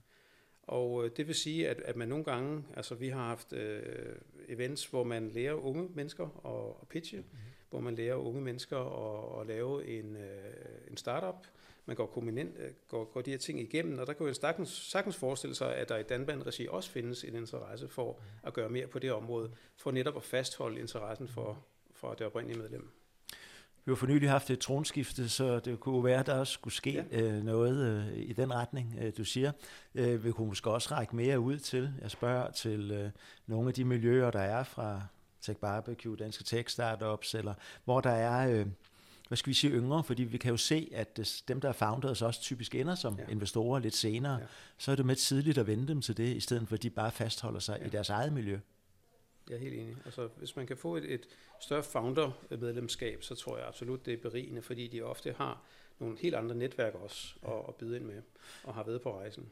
Og 0.67 1.05
øh, 1.05 1.11
det 1.17 1.27
vil 1.27 1.35
sige, 1.35 1.69
at, 1.69 1.81
at 1.81 1.97
man 1.97 2.09
nogle 2.09 2.25
gange, 2.25 2.65
altså 2.77 2.95
vi 2.95 3.09
har 3.09 3.25
haft 3.25 3.53
øh, 3.53 4.17
events, 4.49 4.87
hvor 4.87 5.05
man 5.05 5.29
lærer 5.29 5.55
unge 5.55 5.89
mennesker 5.95 6.25
at, 6.25 6.77
at 6.83 6.89
pitche, 6.89 7.19
mm. 7.19 7.39
hvor 7.71 7.81
man 7.81 7.95
lærer 7.95 8.15
unge 8.15 8.41
mennesker 8.41 8.79
at, 8.79 9.41
at 9.41 9.47
lave 9.47 9.87
en, 9.87 10.17
øh, 10.17 10.91
en 10.91 10.97
startup. 10.97 11.47
Man 11.87 11.97
går, 11.97 12.07
kombinent, 12.07 12.57
øh, 12.59 12.71
går, 12.89 13.05
går 13.05 13.21
de 13.21 13.31
her 13.31 13.39
ting 13.39 13.61
igennem, 13.61 13.99
og 13.99 14.07
der 14.07 14.13
kan 14.13 14.27
jo 14.27 14.35
sagtens, 14.35 14.69
sagtens 14.69 15.17
forestille 15.17 15.55
sig, 15.55 15.77
at 15.77 15.89
der 15.89 15.97
i 15.97 16.03
Danban-regi 16.03 16.67
også 16.69 16.91
findes 16.91 17.25
en 17.25 17.35
interesse 17.35 17.89
for 17.89 18.21
at 18.43 18.55
gøre 18.55 18.69
mere 18.69 18.87
på 18.87 18.99
det 18.99 19.13
område, 19.13 19.51
for 19.77 19.91
netop 19.91 20.17
at 20.17 20.23
fastholde 20.23 20.81
interessen 20.81 21.29
for, 21.29 21.65
for 21.91 22.15
det 22.15 22.27
oprindelige 22.27 22.59
medlem. 22.59 22.91
Vi 23.87 23.91
har 23.91 23.97
for 23.97 24.07
nylig 24.07 24.31
haft 24.31 24.51
et 24.51 24.59
tronskifte, 24.59 25.29
så 25.29 25.59
det 25.59 25.81
kunne 25.81 26.05
være, 26.05 26.21
at 26.21 26.27
der 26.27 26.35
også 26.35 26.53
skulle 26.53 26.75
ske 26.75 27.07
ja. 27.13 27.21
øh, 27.21 27.45
noget 27.45 27.87
øh, 27.87 28.19
i 28.19 28.33
den 28.33 28.55
retning, 28.55 28.97
øh, 29.01 29.13
du 29.17 29.25
siger. 29.25 29.53
Øh, 29.95 30.25
vi 30.25 30.33
kunne 30.33 30.49
måske 30.49 30.71
også 30.71 30.95
række 30.95 31.17
mere 31.17 31.41
ud 31.41 31.59
til. 31.59 31.93
Jeg 32.03 32.11
spørger 32.11 32.51
til 32.51 32.91
øh, 32.91 33.11
nogle 33.47 33.69
af 33.69 33.75
de 33.75 33.85
miljøer, 33.85 34.31
der 34.31 34.41
er 34.41 34.65
fra 34.65 35.03
Tech 35.41 35.59
Barbecue, 35.59 36.17
Danske 36.17 36.45
Tech 36.45 36.69
Startups, 36.69 37.35
eller 37.35 37.55
hvor 37.85 38.01
der 38.01 38.11
er... 38.11 38.51
Øh, 38.51 38.67
hvad 39.29 39.37
skal 39.37 39.51
vi 39.51 39.55
sige, 39.55 39.73
yngre, 39.73 40.05
fordi 40.05 40.23
vi 40.25 40.39
kan 40.39 40.51
jo 40.51 40.57
se, 40.57 40.91
at 40.95 41.43
dem, 41.49 41.61
der 41.61 41.69
er 41.69 41.73
founders, 41.73 42.23
også 42.23 42.41
typisk 42.41 42.75
ender 42.75 42.95
som 42.95 43.19
ja. 43.19 43.33
investorer 43.33 43.79
lidt 43.79 43.97
senere, 43.97 44.33
ja. 44.33 44.47
så 44.79 44.93
er 44.93 44.97
det 44.97 45.07
med 45.07 45.17
tidligt 45.17 45.59
at 45.59 45.67
vende 45.67 45.89
dem 45.89 46.01
til 46.01 46.17
det, 46.17 46.37
i 46.37 46.41
stedet 46.41 46.69
for 46.69 46.75
at 46.75 46.83
de 46.83 46.91
bare 46.91 47.11
fastholder 47.11 47.61
sig 47.61 47.79
ja. 47.81 47.87
i 47.87 47.89
deres 47.89 48.11
eget 48.11 48.33
miljø. 48.33 48.59
Jeg 49.49 49.55
er 49.55 49.59
helt 49.59 49.75
enig. 49.75 49.97
Altså, 50.05 50.29
hvis 50.37 50.57
man 50.57 50.67
kan 50.67 50.77
få 50.77 50.97
et, 50.97 51.15
et 51.15 51.27
større 51.61 51.83
founder-medlemskab, 51.83 53.23
så 53.23 53.35
tror 53.35 53.57
jeg 53.59 53.67
absolut, 53.67 54.07
det 54.07 54.15
er 54.15 54.19
berigende, 54.19 54.63
fordi 54.63 54.89
de 54.89 55.03
ofte 55.03 55.33
har 55.33 55.63
nogle 55.99 56.19
helt 56.19 56.35
andre 56.35 56.55
netværk 56.55 56.95
også 56.95 57.35
at, 57.43 57.63
at 57.69 57.75
byde 57.75 57.97
ind 57.97 58.05
med, 58.05 58.23
og 58.65 58.75
har 58.75 58.83
været 58.83 59.03
på 59.03 59.19
rejsen. 59.19 59.49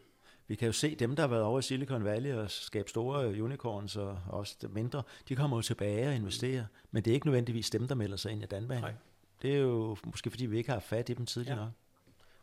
Vi 0.46 0.54
kan 0.54 0.66
jo 0.66 0.72
se 0.72 0.94
dem, 0.94 1.16
der 1.16 1.22
har 1.22 1.28
været 1.28 1.42
over 1.42 1.58
i 1.58 1.62
Silicon 1.62 2.04
Valley 2.04 2.34
og 2.34 2.50
skabt 2.50 2.90
store 2.90 3.42
unicorns 3.42 3.96
og 3.96 4.18
også 4.28 4.68
mindre, 4.70 5.02
de 5.28 5.36
kommer 5.36 5.56
jo 5.56 5.62
tilbage 5.62 6.08
og 6.08 6.14
investerer, 6.14 6.64
men 6.90 7.04
det 7.04 7.10
er 7.10 7.14
ikke 7.14 7.26
nødvendigvis 7.26 7.70
dem, 7.70 7.88
der 7.88 7.94
melder 7.94 8.16
sig 8.16 8.32
ind 8.32 8.42
i. 8.42 8.60
Nej. 8.60 8.94
Det 9.42 9.54
er 9.54 9.58
jo 9.58 9.96
måske 10.04 10.30
fordi, 10.30 10.46
vi 10.46 10.58
ikke 10.58 10.70
har 10.70 10.80
fat 10.80 11.08
i 11.08 11.14
dem 11.14 11.26
tidligere 11.26 11.58
ja. 11.58 11.64
nok. 11.64 11.72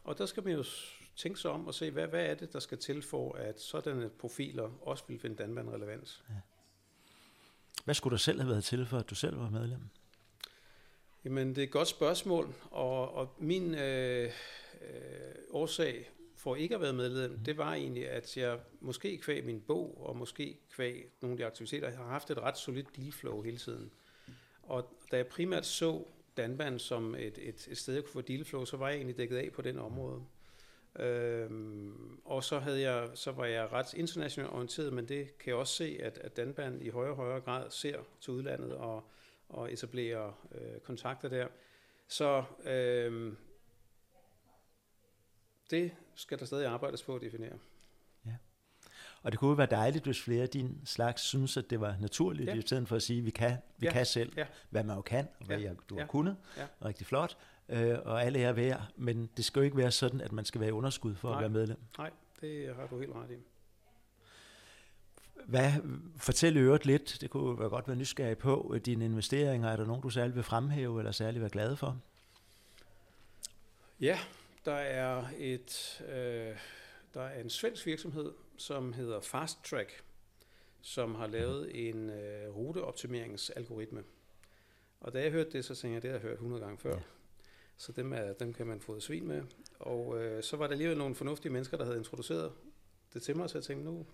Og 0.03 0.17
der 0.17 0.25
skal 0.25 0.43
man 0.43 0.53
jo 0.53 0.63
tænke 1.15 1.39
sig 1.39 1.51
om 1.51 1.67
og 1.67 1.73
se, 1.73 1.91
hvad, 1.91 2.07
hvad 2.07 2.25
er 2.25 2.33
det, 2.33 2.53
der 2.53 2.59
skal 2.59 2.77
til 2.77 3.01
for, 3.01 3.33
at 3.33 3.61
sådanne 3.61 4.09
profiler 4.09 4.69
også 4.81 5.03
vil 5.07 5.19
finde 5.19 5.35
Danbanen 5.35 5.73
relevans. 5.73 6.23
Ja. 6.29 6.35
Hvad 7.86 7.95
skulle 7.95 8.12
der 8.12 8.17
selv 8.17 8.39
have 8.39 8.50
været 8.50 8.63
til, 8.63 8.86
for 8.86 8.98
at 8.98 9.09
du 9.09 9.15
selv 9.15 9.39
var 9.39 9.50
medlem? 9.50 9.79
Jamen, 11.25 11.50
det 11.50 11.57
er 11.57 11.63
et 11.63 11.71
godt 11.71 11.88
spørgsmål, 11.88 12.53
og, 12.71 13.13
og 13.13 13.36
min 13.38 13.75
øh, 13.75 14.31
øh, 14.81 14.91
årsag 15.51 16.09
for 16.36 16.55
ikke 16.55 16.75
at 16.75 16.81
være 16.81 16.93
medlem, 16.93 17.31
mm. 17.31 17.43
det 17.43 17.57
var 17.57 17.74
egentlig, 17.74 18.09
at 18.09 18.38
jeg 18.38 18.59
måske 18.79 19.17
kvæg 19.17 19.45
min 19.45 19.62
bog, 19.62 20.05
og 20.05 20.17
måske 20.17 20.59
kvæg 20.71 21.05
nogle 21.21 21.33
af 21.33 21.38
de 21.38 21.45
aktiviteter, 21.45 21.91
har 21.91 22.03
haft 22.03 22.31
et 22.31 22.38
ret 22.38 22.57
solidt 22.57 22.95
dealflow 22.95 23.41
hele 23.41 23.57
tiden. 23.57 23.91
Og 24.63 24.93
da 25.12 25.17
jeg 25.17 25.27
primært 25.27 25.65
så 25.65 26.03
Danban 26.38 26.79
som 26.79 27.15
et, 27.15 27.38
et, 27.41 27.67
et 27.71 27.77
sted, 27.77 27.93
jeg 27.93 28.03
kunne 28.03 28.13
få 28.13 28.21
dealflow, 28.21 28.65
så 28.65 28.77
var 28.77 28.88
jeg 28.88 28.95
egentlig 28.95 29.17
dækket 29.17 29.38
af 29.38 29.51
på 29.53 29.62
den 29.62 29.79
område. 29.79 30.21
Øhm, 30.96 32.19
og 32.25 32.43
så, 32.43 32.60
havde 32.60 32.81
jeg, 32.81 33.10
så 33.13 33.31
var 33.31 33.46
jeg 33.46 33.72
ret 33.72 33.93
internationalt 33.93 34.53
orienteret, 34.53 34.93
men 34.93 35.08
det 35.08 35.38
kan 35.38 35.50
jeg 35.50 35.55
også 35.55 35.74
se, 35.74 36.00
at, 36.03 36.17
at 36.17 36.38
Danban 36.38 36.81
i 36.81 36.89
højere 36.89 37.12
og 37.12 37.17
højere 37.17 37.41
grad 37.41 37.72
ser 37.72 38.00
til 38.22 38.34
udlandet 38.34 38.74
og, 38.74 39.03
og 39.50 39.74
etablerer 39.74 40.48
øh, 40.51 40.79
kontakter 40.79 41.29
der. 41.29 41.48
Så 42.08 42.43
øh, 42.65 43.34
det 45.69 45.91
skal 46.15 46.39
der 46.39 46.46
stadig 46.46 46.67
arbejdes 46.67 47.03
på 47.03 47.15
at 47.15 47.22
definere. 47.22 47.58
Ja. 48.25 48.36
Og 49.22 49.31
det 49.31 49.39
kunne 49.39 49.58
være 49.58 49.67
dejligt, 49.72 50.05
hvis 50.05 50.22
flere 50.22 50.41
af 50.41 50.50
din 50.50 50.81
slags 50.86 51.22
synes, 51.22 51.58
at 51.58 51.69
det 51.69 51.81
var 51.81 51.96
naturligt, 52.00 52.50
ja. 52.50 52.53
i 52.53 52.62
stedet 52.62 52.88
for 52.88 52.96
at 52.96 53.01
sige, 53.01 53.19
at 53.19 53.25
vi 53.25 53.31
kan, 53.31 53.58
vi 53.77 53.86
ja. 53.86 53.91
kan 53.91 54.05
selv, 54.05 54.34
ja. 54.38 54.46
hvad 54.69 54.84
man 54.84 54.96
jo 54.96 55.01
kan, 55.01 55.27
og 55.39 55.46
hvad 55.46 55.60
ja. 55.60 55.74
du 55.89 55.96
har 55.96 56.01
ja. 56.01 56.08
kunnet. 56.08 56.38
Ja. 56.58 56.67
Rigtig 56.86 57.08
flot 57.08 57.38
øh, 57.69 57.97
og 58.05 58.23
alle 58.23 58.39
er 58.39 58.53
værd, 58.53 58.81
men 58.95 59.29
det 59.38 59.45
skal 59.45 59.59
jo 59.59 59.63
ikke 59.63 59.77
være 59.77 59.91
sådan, 59.91 60.21
at 60.21 60.31
man 60.31 60.45
skal 60.45 60.61
være 60.61 60.69
i 60.69 60.73
underskud 60.73 61.15
for 61.15 61.29
Nej. 61.29 61.38
at 61.38 61.41
være 61.41 61.49
medlem. 61.49 61.77
Nej, 61.97 62.11
det 62.41 62.75
har 62.75 62.88
du 62.88 62.99
helt 62.99 63.15
ret 63.15 63.31
i. 63.31 63.35
Hvad, 65.45 65.71
fortæl 66.17 66.57
øvrigt 66.57 66.85
lidt, 66.85 67.17
det 67.21 67.29
kunne 67.29 67.59
være 67.59 67.69
godt 67.69 67.88
være 67.88 67.97
nysgerrig 67.97 68.38
på, 68.38 68.75
dine 68.85 69.05
investeringer, 69.05 69.69
er 69.69 69.75
der 69.75 69.85
nogen, 69.85 70.01
du 70.01 70.09
særligt 70.09 70.35
vil 70.35 70.43
fremhæve, 70.43 70.99
eller 70.99 71.11
særligt 71.11 71.41
være 71.41 71.49
glad 71.49 71.75
for? 71.75 72.01
Ja, 73.99 74.19
der 74.65 74.73
er 74.73 75.25
et 75.38 76.01
øh, 76.09 76.57
der 77.13 77.21
er 77.21 77.41
en 77.41 77.49
svensk 77.49 77.85
virksomhed, 77.85 78.31
som 78.57 78.93
hedder 78.93 79.21
Fast 79.21 79.63
Track, 79.63 80.03
som 80.81 81.15
har 81.15 81.27
lavet 81.27 81.89
en 81.89 82.10
øh, 82.10 82.55
ruteoptimeringsalgoritme. 82.55 84.03
Og 84.99 85.13
da 85.13 85.21
jeg 85.21 85.32
hørte 85.32 85.49
det, 85.51 85.65
så 85.65 85.75
tænkte 85.75 85.93
jeg, 85.93 86.01
det 86.01 86.10
har 86.12 86.17
jeg 86.17 86.21
hørt 86.21 86.34
100 86.34 86.62
gange 86.62 86.77
før. 86.77 86.95
Ja. 86.95 87.01
Så 87.79 87.91
dem, 87.91 88.13
er, 88.13 88.33
dem 88.33 88.53
kan 88.53 88.67
man 88.67 88.81
få 88.81 88.99
svin 88.99 89.27
med. 89.27 89.43
Og 89.79 90.23
øh, 90.23 90.43
så 90.43 90.57
var 90.57 90.67
der 90.67 90.71
alligevel 90.71 90.97
nogle 90.97 91.15
fornuftige 91.15 91.51
mennesker, 91.51 91.77
der 91.77 91.85
havde 91.85 91.97
introduceret 91.97 92.51
det 93.13 93.21
til 93.21 93.37
mig, 93.37 93.49
så 93.49 93.57
jeg 93.57 93.63
tænkte, 93.63 93.85
nu, 93.85 94.05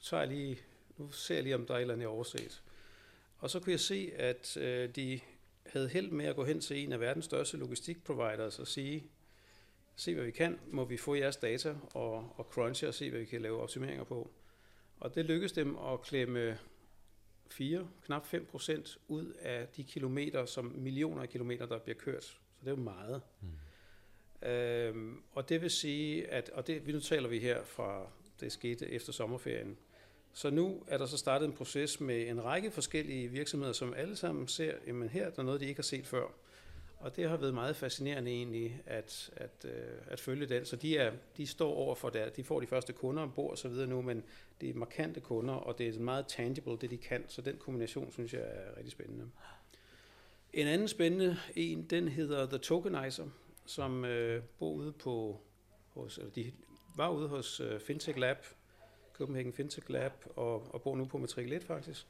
tager 0.00 0.22
jeg 0.22 0.32
lige, 0.32 0.60
nu 0.96 1.10
ser 1.10 1.34
jeg 1.34 1.44
lige, 1.44 1.54
om 1.54 1.66
der 1.66 1.74
er 1.74 1.78
et 1.78 1.80
eller 1.80 1.94
andet, 1.94 2.02
jeg 2.02 2.08
overset. 2.08 2.62
Og 3.38 3.50
så 3.50 3.60
kunne 3.60 3.72
jeg 3.72 3.80
se, 3.80 4.12
at 4.16 4.56
øh, 4.56 4.88
de 4.96 5.20
havde 5.66 5.88
held 5.88 6.10
med 6.10 6.24
at 6.24 6.36
gå 6.36 6.44
hen 6.44 6.60
til 6.60 6.78
en 6.78 6.92
af 6.92 7.00
verdens 7.00 7.24
største 7.24 7.56
logistikproviders 7.56 8.58
og 8.58 8.66
sige, 8.66 9.04
se 9.96 10.14
hvad 10.14 10.24
vi 10.24 10.30
kan, 10.30 10.60
må 10.66 10.84
vi 10.84 10.96
få 10.96 11.14
jeres 11.14 11.36
data 11.36 11.74
og, 11.94 12.32
og 12.36 12.44
crunche 12.44 12.88
og 12.88 12.94
se, 12.94 13.10
hvad 13.10 13.20
vi 13.20 13.26
kan 13.26 13.42
lave 13.42 13.60
optimeringer 13.60 14.04
på. 14.04 14.30
Og 15.00 15.14
det 15.14 15.24
lykkedes 15.24 15.52
dem 15.52 15.76
at 15.76 16.02
klemme 16.02 16.58
4, 17.50 17.88
knap 18.04 18.26
5 18.26 18.46
procent 18.46 18.98
ud 19.08 19.32
af 19.32 19.68
de 19.68 19.84
kilometer, 19.84 20.44
som 20.46 20.64
millioner 20.64 21.22
af 21.22 21.28
kilometer, 21.28 21.66
der 21.66 21.78
bliver 21.78 21.98
kørt 21.98 22.38
det 22.64 22.72
er 22.72 22.76
jo 22.76 22.82
meget. 22.82 23.22
Mm. 23.40 24.48
Øhm, 24.48 25.22
og 25.32 25.48
det 25.48 25.62
vil 25.62 25.70
sige, 25.70 26.30
at, 26.30 26.50
og 26.50 26.66
det, 26.66 26.86
nu 26.86 27.00
taler 27.00 27.28
vi 27.28 27.38
her 27.38 27.64
fra, 27.64 28.06
det 28.40 28.52
skete 28.52 28.90
efter 28.90 29.12
sommerferien, 29.12 29.76
så 30.32 30.50
nu 30.50 30.82
er 30.88 30.98
der 30.98 31.06
så 31.06 31.16
startet 31.16 31.46
en 31.46 31.52
proces 31.52 32.00
med 32.00 32.28
en 32.28 32.44
række 32.44 32.70
forskellige 32.70 33.28
virksomheder, 33.28 33.72
som 33.72 33.94
alle 33.94 34.16
sammen 34.16 34.48
ser, 34.48 34.74
jamen 34.86 35.08
her 35.08 35.26
er 35.26 35.30
der 35.30 35.42
noget, 35.42 35.60
de 35.60 35.66
ikke 35.66 35.78
har 35.78 35.82
set 35.82 36.06
før. 36.06 36.26
Og 36.98 37.16
det 37.16 37.28
har 37.28 37.36
været 37.36 37.54
meget 37.54 37.76
fascinerende 37.76 38.30
egentlig 38.30 38.82
at, 38.86 39.30
at, 39.36 39.64
øh, 39.64 39.96
at 40.06 40.20
følge 40.20 40.46
den. 40.46 40.64
Så 40.64 40.76
de, 40.76 40.98
er, 40.98 41.12
de 41.36 41.46
står 41.46 41.74
over 41.74 41.94
for 41.94 42.10
det, 42.10 42.36
de 42.36 42.44
får 42.44 42.60
de 42.60 42.66
første 42.66 42.92
kunder 42.92 43.22
ombord 43.22 43.50
og 43.50 43.58
så 43.58 43.68
videre 43.68 43.86
nu, 43.86 44.02
men 44.02 44.22
det 44.60 44.70
er 44.70 44.74
markante 44.74 45.20
kunder, 45.20 45.54
og 45.54 45.78
det 45.78 45.96
er 45.96 46.00
meget 46.00 46.26
tangible, 46.28 46.78
det 46.80 46.90
de 46.90 46.96
kan. 46.96 47.24
Så 47.28 47.42
den 47.42 47.56
kombination 47.56 48.12
synes 48.12 48.32
jeg 48.32 48.42
er 48.42 48.76
rigtig 48.76 48.92
spændende. 48.92 49.30
En 50.52 50.66
anden 50.66 50.88
spændende 50.88 51.38
en, 51.54 51.82
den 51.82 52.08
hedder 52.08 52.46
The 52.46 52.58
Tokenizer, 52.58 53.26
som 53.66 54.04
øh, 54.04 54.42
bor 54.58 54.72
ude 54.72 54.92
på, 54.92 55.40
hos, 55.88 56.18
eller 56.18 56.30
de 56.30 56.52
var 56.96 57.10
ude 57.10 57.28
hos 57.28 57.60
øh, 57.60 57.80
Fintech 57.80 58.18
Lab, 58.18 58.36
Copenhagen 59.12 59.52
Fintech 59.52 59.90
Lab, 59.90 60.12
og, 60.36 60.74
og 60.74 60.82
bor 60.82 60.96
nu 60.96 61.04
på 61.04 61.18
matrikel 61.18 61.52
1 61.52 61.64
faktisk. 61.64 62.06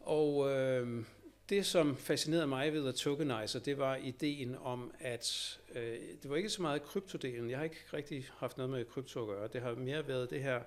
Og 0.00 0.50
øh, 0.50 1.04
det, 1.48 1.66
som 1.66 1.96
fascinerede 1.96 2.46
mig 2.46 2.72
ved 2.72 2.82
The 2.82 2.92
Tokenizer, 2.92 3.60
det 3.60 3.78
var 3.78 3.96
ideen 3.96 4.56
om, 4.56 4.94
at 5.00 5.58
øh, 5.74 5.98
det 6.22 6.30
var 6.30 6.36
ikke 6.36 6.50
så 6.50 6.62
meget 6.62 6.82
kryptodelen. 6.82 7.50
Jeg 7.50 7.58
har 7.58 7.64
ikke 7.64 7.84
rigtig 7.92 8.28
haft 8.36 8.56
noget 8.56 8.70
med 8.70 8.84
krypto 8.84 9.20
at 9.20 9.26
gøre. 9.26 9.48
Det 9.52 9.60
har 9.60 9.74
mere 9.74 10.08
været 10.08 10.30
det 10.30 10.42
her 10.42 10.62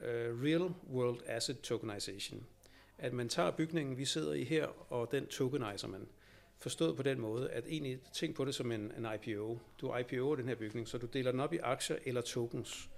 øh, 0.00 0.42
Real 0.42 0.74
World 0.92 1.20
Asset 1.26 1.60
Tokenization 1.60 2.46
at 2.98 3.12
man 3.12 3.28
tager 3.28 3.50
bygningen, 3.50 3.96
vi 3.96 4.04
sidder 4.04 4.32
i 4.32 4.44
her, 4.44 4.92
og 4.92 5.12
den 5.12 5.26
tokeniser 5.26 5.88
man. 5.88 6.08
Forstået 6.58 6.96
på 6.96 7.02
den 7.02 7.20
måde, 7.20 7.50
at 7.50 7.64
egentlig 7.68 8.00
tænk 8.12 8.36
på 8.36 8.44
det 8.44 8.54
som 8.54 8.72
en, 8.72 8.92
en 8.98 9.06
IPO. 9.14 9.60
Du 9.80 9.92
IPO'er 9.92 10.36
den 10.36 10.48
her 10.48 10.54
bygning, 10.54 10.88
så 10.88 10.98
du 10.98 11.06
deler 11.06 11.30
den 11.30 11.40
op 11.40 11.52
i 11.52 11.58
aktier 11.58 11.96
eller 12.04 12.20
tokens. 12.20 12.90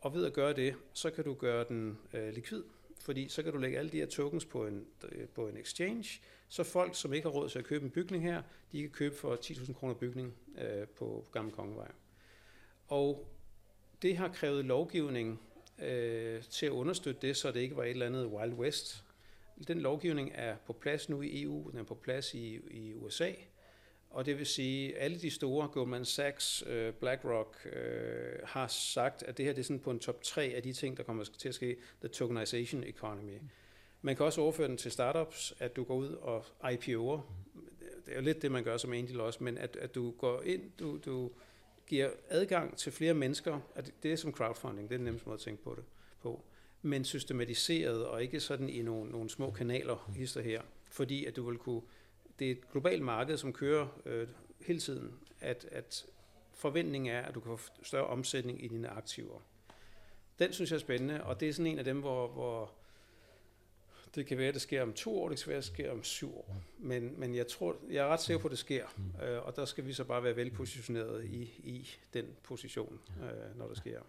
Og 0.00 0.14
ved 0.14 0.26
at 0.26 0.32
gøre 0.32 0.52
det, 0.52 0.74
så 0.92 1.10
kan 1.10 1.24
du 1.24 1.34
gøre 1.34 1.64
den 1.68 1.98
øh, 2.12 2.34
likvid, 2.34 2.62
fordi 3.00 3.28
så 3.28 3.42
kan 3.42 3.52
du 3.52 3.58
lægge 3.58 3.78
alle 3.78 3.90
de 3.90 3.96
her 3.96 4.06
tokens 4.06 4.44
på 4.44 4.66
en, 4.66 4.86
øh, 5.12 5.28
på 5.28 5.48
en 5.48 5.56
exchange, 5.56 6.20
så 6.48 6.64
folk, 6.64 6.94
som 6.94 7.12
ikke 7.12 7.28
har 7.28 7.32
råd 7.32 7.48
til 7.48 7.58
at 7.58 7.64
købe 7.64 7.84
en 7.84 7.90
bygning 7.90 8.22
her, 8.22 8.42
de 8.72 8.80
kan 8.80 8.90
købe 8.90 9.14
for 9.14 9.36
10.000 9.36 9.72
kroner 9.72 9.94
bygning 9.94 10.34
øh, 10.58 10.88
på 10.88 11.26
Gamle 11.32 11.52
Kongevej. 11.52 11.90
Og 12.88 13.28
det 14.02 14.16
har 14.16 14.28
krævet 14.28 14.64
lovgivning 14.64 15.40
øh, 15.78 16.42
til 16.42 16.66
at 16.66 16.72
understøtte 16.72 17.26
det, 17.26 17.36
så 17.36 17.52
det 17.52 17.60
ikke 17.60 17.76
var 17.76 17.84
et 17.84 17.90
eller 17.90 18.06
andet 18.06 18.26
Wild 18.26 18.52
West, 18.52 19.04
den 19.68 19.78
lovgivning 19.78 20.30
er 20.34 20.56
på 20.66 20.72
plads 20.72 21.08
nu 21.08 21.22
i 21.22 21.42
EU, 21.42 21.70
den 21.70 21.78
er 21.78 21.82
på 21.82 21.94
plads 21.94 22.34
i, 22.34 22.60
i 22.70 22.94
USA, 22.94 23.32
og 24.10 24.26
det 24.26 24.38
vil 24.38 24.46
sige, 24.46 24.96
at 24.96 25.04
alle 25.04 25.18
de 25.18 25.30
store, 25.30 25.68
Goldman 25.68 26.04
Sachs, 26.04 26.64
øh, 26.66 26.92
BlackRock, 26.92 27.66
øh, 27.72 28.38
har 28.44 28.66
sagt, 28.66 29.22
at 29.22 29.38
det 29.38 29.44
her 29.44 29.52
det 29.52 29.60
er 29.60 29.64
sådan 29.64 29.80
på 29.80 29.90
en 29.90 29.98
top 29.98 30.22
3 30.22 30.42
af 30.42 30.62
de 30.62 30.72
ting, 30.72 30.96
der 30.96 31.02
kommer 31.02 31.24
til 31.24 31.48
at 31.48 31.54
ske, 31.54 31.76
the 32.00 32.08
tokenization 32.08 32.84
economy. 32.84 33.38
Man 34.02 34.16
kan 34.16 34.26
også 34.26 34.40
overføre 34.40 34.68
den 34.68 34.76
til 34.76 34.90
startups, 34.90 35.54
at 35.58 35.76
du 35.76 35.84
går 35.84 35.94
ud 35.94 36.08
og 36.08 36.44
IPO'er. 36.62 37.20
Det 38.06 38.12
er 38.12 38.16
jo 38.16 38.20
lidt 38.20 38.42
det, 38.42 38.52
man 38.52 38.64
gør 38.64 38.76
som 38.76 38.92
angel 38.92 39.20
også, 39.20 39.44
men 39.44 39.58
at, 39.58 39.76
at 39.76 39.94
du 39.94 40.10
går 40.10 40.42
ind, 40.42 40.70
du, 40.78 40.98
du 41.04 41.30
giver 41.86 42.10
adgang 42.28 42.76
til 42.76 42.92
flere 42.92 43.14
mennesker, 43.14 43.60
at 43.74 43.92
det 44.02 44.12
er 44.12 44.16
som 44.16 44.32
crowdfunding, 44.32 44.88
det 44.88 44.94
er 44.94 44.98
den 44.98 45.04
nemmeste 45.04 45.28
måde 45.28 45.34
at 45.34 45.40
tænke 45.40 45.62
på 45.62 45.74
det 45.74 45.84
på 46.20 46.44
men 46.82 47.04
systematiseret 47.04 48.06
og 48.06 48.22
ikke 48.22 48.40
sådan 48.40 48.68
i 48.68 48.82
nogle, 48.82 49.10
nogle 49.10 49.30
små 49.30 49.50
kanaler, 49.50 50.10
hister 50.16 50.40
her, 50.40 50.62
fordi 50.90 51.24
at 51.24 51.36
du 51.36 51.48
vil 51.48 51.58
kunne, 51.58 51.82
det 52.38 52.46
er 52.46 52.50
et 52.50 52.70
globalt 52.72 53.02
marked, 53.02 53.36
som 53.36 53.52
kører 53.52 54.00
øh, 54.06 54.28
hele 54.60 54.80
tiden, 54.80 55.14
at, 55.40 55.68
at 55.70 56.06
forventningen 56.52 57.14
er, 57.14 57.20
at 57.20 57.34
du 57.34 57.40
kan 57.40 57.58
få 57.58 57.72
større 57.82 58.06
omsætning 58.06 58.64
i 58.64 58.68
dine 58.68 58.88
aktiver. 58.88 59.40
Den 60.38 60.52
synes 60.52 60.70
jeg 60.70 60.76
er 60.76 60.80
spændende, 60.80 61.24
og 61.24 61.40
det 61.40 61.48
er 61.48 61.52
sådan 61.52 61.72
en 61.72 61.78
af 61.78 61.84
dem, 61.84 62.00
hvor, 62.00 62.28
hvor 62.28 62.72
Det 64.14 64.26
kan 64.26 64.38
være, 64.38 64.48
at 64.48 64.54
det 64.54 64.62
sker 64.62 64.82
om 64.82 64.92
to 64.92 65.22
år, 65.22 65.28
det 65.28 65.38
kan 65.38 65.48
være, 65.48 65.58
at 65.58 65.64
det 65.64 65.72
sker 65.72 65.90
om 65.92 66.04
syv 66.04 66.36
år. 66.36 66.56
Men, 66.78 67.20
men 67.20 67.34
jeg 67.34 67.46
tror, 67.46 67.76
jeg 67.90 68.04
er 68.04 68.08
ret 68.08 68.20
sikker 68.20 68.40
på, 68.40 68.48
at 68.48 68.50
det 68.50 68.58
sker. 68.58 68.86
Øh, 69.22 69.46
og 69.46 69.56
der 69.56 69.64
skal 69.64 69.86
vi 69.86 69.92
så 69.92 70.04
bare 70.04 70.24
være 70.24 70.36
velpositioneret 70.36 71.24
i, 71.24 71.42
i 71.64 71.90
den 72.14 72.26
position, 72.42 73.00
øh, 73.22 73.58
når 73.58 73.68
det 73.68 73.76
sker. 73.76 74.00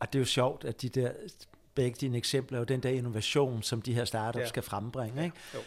Og 0.00 0.12
det 0.12 0.18
er 0.18 0.20
jo 0.20 0.26
sjovt, 0.26 0.64
at 0.64 0.82
de 0.82 0.88
der, 0.88 1.12
begge 1.74 1.96
dine 2.00 2.16
eksempler 2.16 2.58
er 2.58 2.60
jo 2.60 2.64
den 2.64 2.80
der 2.80 2.90
innovation, 2.90 3.62
som 3.62 3.82
de 3.82 3.94
her 3.94 4.04
startups 4.04 4.42
ja. 4.42 4.48
skal 4.48 4.62
frembringe. 4.62 5.24
Ikke? 5.24 5.36
Ja, 5.52 5.58
jo. 5.58 5.64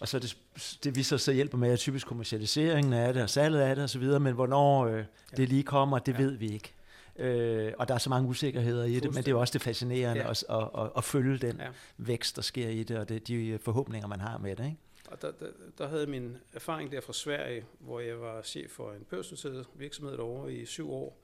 Og 0.00 0.08
så 0.08 0.18
det, 0.18 0.36
det 0.84 0.96
vi 0.96 1.02
så, 1.02 1.18
så 1.18 1.32
hjælper 1.32 1.58
med, 1.58 1.72
at 1.72 1.78
typisk 1.78 2.06
kommercialiseringen 2.06 2.92
af 2.92 3.14
det, 3.14 3.22
og 3.22 3.30
salget 3.30 3.60
af 3.60 3.76
det 3.76 3.84
osv., 3.84 4.02
men 4.02 4.34
hvornår 4.34 4.86
øh, 4.86 4.98
ja. 4.98 5.04
det 5.36 5.48
lige 5.48 5.62
kommer, 5.62 5.98
det 5.98 6.12
ja. 6.12 6.18
ved 6.18 6.30
vi 6.30 6.52
ikke. 6.52 6.74
Øh, 7.16 7.72
og 7.78 7.88
der 7.88 7.94
er 7.94 7.98
så 7.98 8.10
mange 8.10 8.28
usikkerheder 8.28 8.84
i 8.84 8.94
det, 8.94 9.04
men 9.04 9.16
det 9.16 9.28
er 9.28 9.32
jo 9.32 9.40
også 9.40 9.52
det 9.52 9.62
fascinerende 9.62 10.22
ja. 10.22 10.30
at, 10.30 10.44
at, 10.50 10.68
at, 10.78 10.90
at 10.96 11.04
følge 11.04 11.38
den 11.38 11.56
ja. 11.60 11.68
vækst, 11.96 12.36
der 12.36 12.42
sker 12.42 12.68
i 12.68 12.82
det, 12.82 12.98
og 12.98 13.08
det, 13.08 13.28
de 13.28 13.58
forhåbninger, 13.62 14.08
man 14.08 14.20
har 14.20 14.38
med 14.38 14.56
det. 14.56 14.64
Ikke? 14.64 14.76
Og 15.10 15.22
der, 15.22 15.30
der, 15.40 15.46
der 15.78 15.88
havde 15.88 16.06
min 16.06 16.36
erfaring 16.52 16.92
der 16.92 17.00
fra 17.00 17.12
Sverige, 17.12 17.64
hvor 17.78 18.00
jeg 18.00 18.20
var 18.20 18.42
chef 18.42 18.70
for 18.70 18.92
en 18.92 19.04
børsnoteret 19.10 19.66
virksomhed 19.74 20.16
derovre 20.16 20.52
i 20.52 20.66
syv 20.66 20.92
år. 20.92 21.18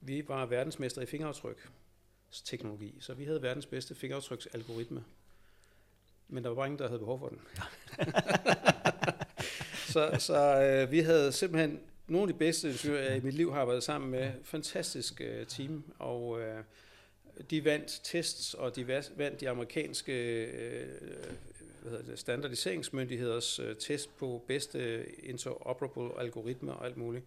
Vi 0.00 0.24
var 0.28 0.46
verdensmester 0.46 1.02
i 1.02 1.06
fingeraftryk 1.06 1.68
teknologi, 2.42 2.94
så 3.00 3.14
vi 3.14 3.24
havde 3.24 3.42
verdens 3.42 3.66
bedste 3.66 3.94
fingeraftryksalgoritme. 3.94 5.04
Men 6.28 6.44
der 6.44 6.48
var 6.50 6.56
bare 6.56 6.66
ingen, 6.66 6.78
der 6.78 6.86
havde 6.86 6.98
behov 6.98 7.18
for 7.18 7.28
den. 7.28 7.40
så 9.92 10.16
så 10.18 10.62
øh, 10.62 10.90
vi 10.90 11.00
havde 11.00 11.32
simpelthen 11.32 11.80
nogle 12.06 12.28
af 12.28 12.32
de 12.32 12.38
bedste 12.38 12.68
ingeniører, 12.68 13.04
jeg 13.04 13.16
i 13.16 13.20
mit 13.20 13.34
liv 13.34 13.52
har 13.52 13.60
arbejdet 13.60 13.82
sammen 13.82 14.10
med. 14.10 14.32
Fantastisk 14.42 15.20
øh, 15.20 15.46
team, 15.46 15.84
og 15.98 16.40
øh, 16.40 16.64
de 17.50 17.64
vandt 17.64 18.00
tests, 18.04 18.54
og 18.54 18.76
de 18.76 18.88
vandt 18.88 19.40
de 19.40 19.50
amerikanske 19.50 20.44
øh, 20.44 20.88
hvad 21.84 21.92
hedder 21.92 22.10
det, 22.10 22.18
standardiseringsmyndigheders 22.18 23.58
øh, 23.58 23.76
test 23.76 24.16
på 24.16 24.44
bedste 24.46 25.06
interoperable 25.24 26.20
algoritmer 26.20 26.72
og 26.72 26.86
alt 26.86 26.96
muligt. 26.96 27.24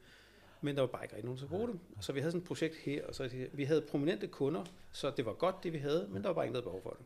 Men 0.62 0.76
der 0.76 0.82
var 0.82 0.88
bare 0.88 1.04
ikke 1.04 1.16
rigtig 1.16 1.26
nogen 1.26 1.38
til 1.38 1.46
at 1.46 1.50
bruge 1.50 1.68
dem. 1.68 1.80
Så 2.02 2.14
vi 2.14 2.20
havde 2.20 2.32
sådan 2.32 2.42
et 2.42 2.48
projekt 2.48 2.76
her, 2.76 3.06
og 3.06 3.16
så 3.16 3.30
vi 3.54 3.64
havde 3.64 3.82
prominente 3.82 4.28
kunder, 4.28 4.64
så 4.92 5.12
det 5.18 5.26
var 5.26 5.34
godt 5.34 5.64
det 5.64 5.74
vi 5.74 5.78
havde, 5.78 6.08
men 6.12 6.22
der 6.22 6.30
var 6.30 6.34
bare 6.34 6.46
ikke 6.46 6.54
noget 6.54 6.64
behov 6.64 6.82
for 6.82 6.90
det. 6.90 7.06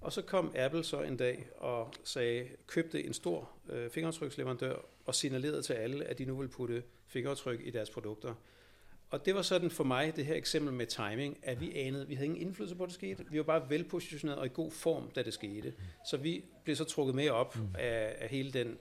Og 0.00 0.12
så 0.12 0.22
kom 0.22 0.52
Apple 0.56 0.84
så 0.84 1.02
en 1.02 1.16
dag 1.16 1.48
og 1.56 1.92
sagde, 2.04 2.48
købte 2.66 3.04
en 3.04 3.12
stor 3.12 3.50
øh, 3.68 3.90
fingeraftryksleverandør 3.90 4.76
og 5.06 5.14
signalerede 5.14 5.62
til 5.62 5.72
alle, 5.72 6.04
at 6.04 6.18
de 6.18 6.24
nu 6.24 6.36
ville 6.36 6.50
putte 6.50 6.82
fingeraftryk 7.06 7.60
i 7.64 7.70
deres 7.70 7.90
produkter. 7.90 8.34
Og 9.10 9.26
det 9.26 9.34
var 9.34 9.42
sådan 9.42 9.70
for 9.70 9.84
mig, 9.84 10.16
det 10.16 10.26
her 10.26 10.34
eksempel 10.34 10.72
med 10.74 10.86
timing, 10.86 11.38
at 11.42 11.60
vi 11.60 11.74
anede, 11.74 12.08
vi 12.08 12.14
havde 12.14 12.26
ingen 12.26 12.40
indflydelse 12.40 12.76
på, 12.76 12.82
at 12.82 12.86
det 12.86 12.94
skete. 12.94 13.24
Vi 13.30 13.38
var 13.38 13.44
bare 13.44 13.70
velpositioneret 13.70 14.38
og 14.38 14.46
i 14.46 14.50
god 14.54 14.70
form, 14.70 15.10
da 15.10 15.22
det 15.22 15.34
skete. 15.34 15.74
Så 16.10 16.16
vi 16.16 16.44
blev 16.64 16.76
så 16.76 16.84
trukket 16.84 17.14
med 17.14 17.30
op 17.30 17.56
mm. 17.56 17.68
af, 17.78 18.16
af 18.18 18.28
hele 18.28 18.52
den 18.52 18.78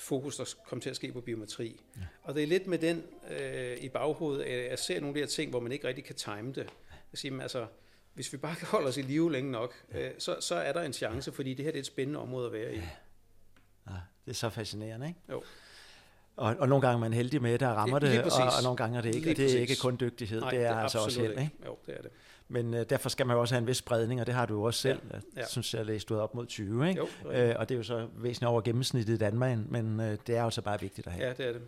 fokus, 0.00 0.36
der 0.36 0.54
kom 0.66 0.80
til 0.80 0.90
at 0.90 0.96
ske 0.96 1.12
på 1.12 1.20
biometri. 1.20 1.80
Ja. 1.96 2.02
Og 2.22 2.34
det 2.34 2.42
er 2.42 2.46
lidt 2.46 2.66
med 2.66 2.78
den 2.78 3.04
øh, 3.30 3.76
i 3.80 3.88
baghovedet, 3.88 4.42
at 4.42 4.70
jeg 4.70 4.78
ser 4.78 5.00
nogle 5.00 5.08
af 5.08 5.14
de 5.14 5.20
her 5.20 5.26
ting, 5.26 5.50
hvor 5.50 5.60
man 5.60 5.72
ikke 5.72 5.88
rigtig 5.88 6.04
kan 6.04 6.14
time 6.14 6.52
det. 6.52 6.66
Jeg 7.12 7.18
siger, 7.18 7.42
altså, 7.42 7.66
hvis 8.14 8.32
vi 8.32 8.38
bare 8.38 8.56
kan 8.60 8.68
holde 8.68 8.88
os 8.88 8.96
i 8.96 9.02
live 9.02 9.32
længe 9.32 9.50
nok, 9.50 9.74
øh, 9.90 10.10
så, 10.18 10.36
så 10.40 10.54
er 10.54 10.72
der 10.72 10.82
en 10.82 10.92
chance, 10.92 11.32
fordi 11.32 11.54
det 11.54 11.64
her 11.64 11.72
det 11.72 11.78
er 11.78 11.82
et 11.82 11.86
spændende 11.86 12.20
område 12.20 12.46
at 12.46 12.52
være 12.52 12.74
i. 12.74 12.76
Ja. 12.76 12.88
Ja, 13.90 13.96
det 14.24 14.30
er 14.30 14.34
så 14.34 14.50
fascinerende, 14.50 15.08
ikke? 15.08 15.20
Jo. 15.30 15.42
Og, 16.36 16.56
og 16.58 16.68
nogle 16.68 16.86
gange 16.86 16.94
er 16.94 17.00
man 17.00 17.12
heldig 17.12 17.42
med, 17.42 17.58
der 17.58 17.68
rammer 17.68 17.98
det, 17.98 18.10
det 18.10 18.22
og, 18.24 18.30
og 18.56 18.62
nogle 18.62 18.76
gange 18.76 18.98
er 18.98 19.02
det 19.02 19.14
ikke. 19.14 19.20
Lige 19.20 19.32
og 19.32 19.36
det 19.36 19.44
er 19.44 19.48
præcis. 19.48 19.60
ikke 19.60 19.76
kun 19.80 19.96
dygtighed, 20.00 20.40
Nej, 20.40 20.50
det 20.50 20.58
er, 20.58 20.68
det 20.68 20.76
er 20.76 20.82
altså 20.82 20.98
også 20.98 21.20
held, 21.20 21.30
ikke? 21.38 21.50
Jo, 21.66 21.78
det 21.86 21.96
er 21.98 22.02
det. 22.02 22.10
Men 22.50 22.74
øh, 22.74 22.84
derfor 22.90 23.08
skal 23.08 23.26
man 23.26 23.34
jo 23.34 23.40
også 23.40 23.54
have 23.54 23.60
en 23.60 23.66
vis 23.66 23.76
spredning, 23.76 24.20
og 24.20 24.26
det 24.26 24.34
har 24.34 24.46
du 24.46 24.54
jo 24.54 24.62
også 24.62 24.80
selv. 24.80 25.00
Ja, 25.10 25.16
ja. 25.16 25.20
Jeg 25.36 25.46
synes, 25.48 25.74
jeg 25.74 25.86
læste 25.86 26.14
ud 26.14 26.18
op 26.18 26.34
mod 26.34 26.46
20, 26.46 26.88
ikke? 26.88 27.00
Jo, 27.24 27.30
øh, 27.30 27.54
og 27.58 27.68
det 27.68 27.74
er 27.74 27.78
jo 27.78 27.82
så 27.82 28.06
væsentligt 28.16 28.48
over 28.48 28.60
gennemsnittet 28.60 29.14
i 29.14 29.16
Danmark, 29.16 29.58
men 29.68 30.00
øh, 30.00 30.18
det 30.26 30.36
er 30.36 30.42
jo 30.42 30.50
så 30.50 30.62
bare 30.62 30.80
vigtigt 30.80 31.06
at 31.06 31.12
have. 31.12 31.26
Ja, 31.26 31.32
det 31.32 31.48
er 31.48 31.52
det. 31.52 31.62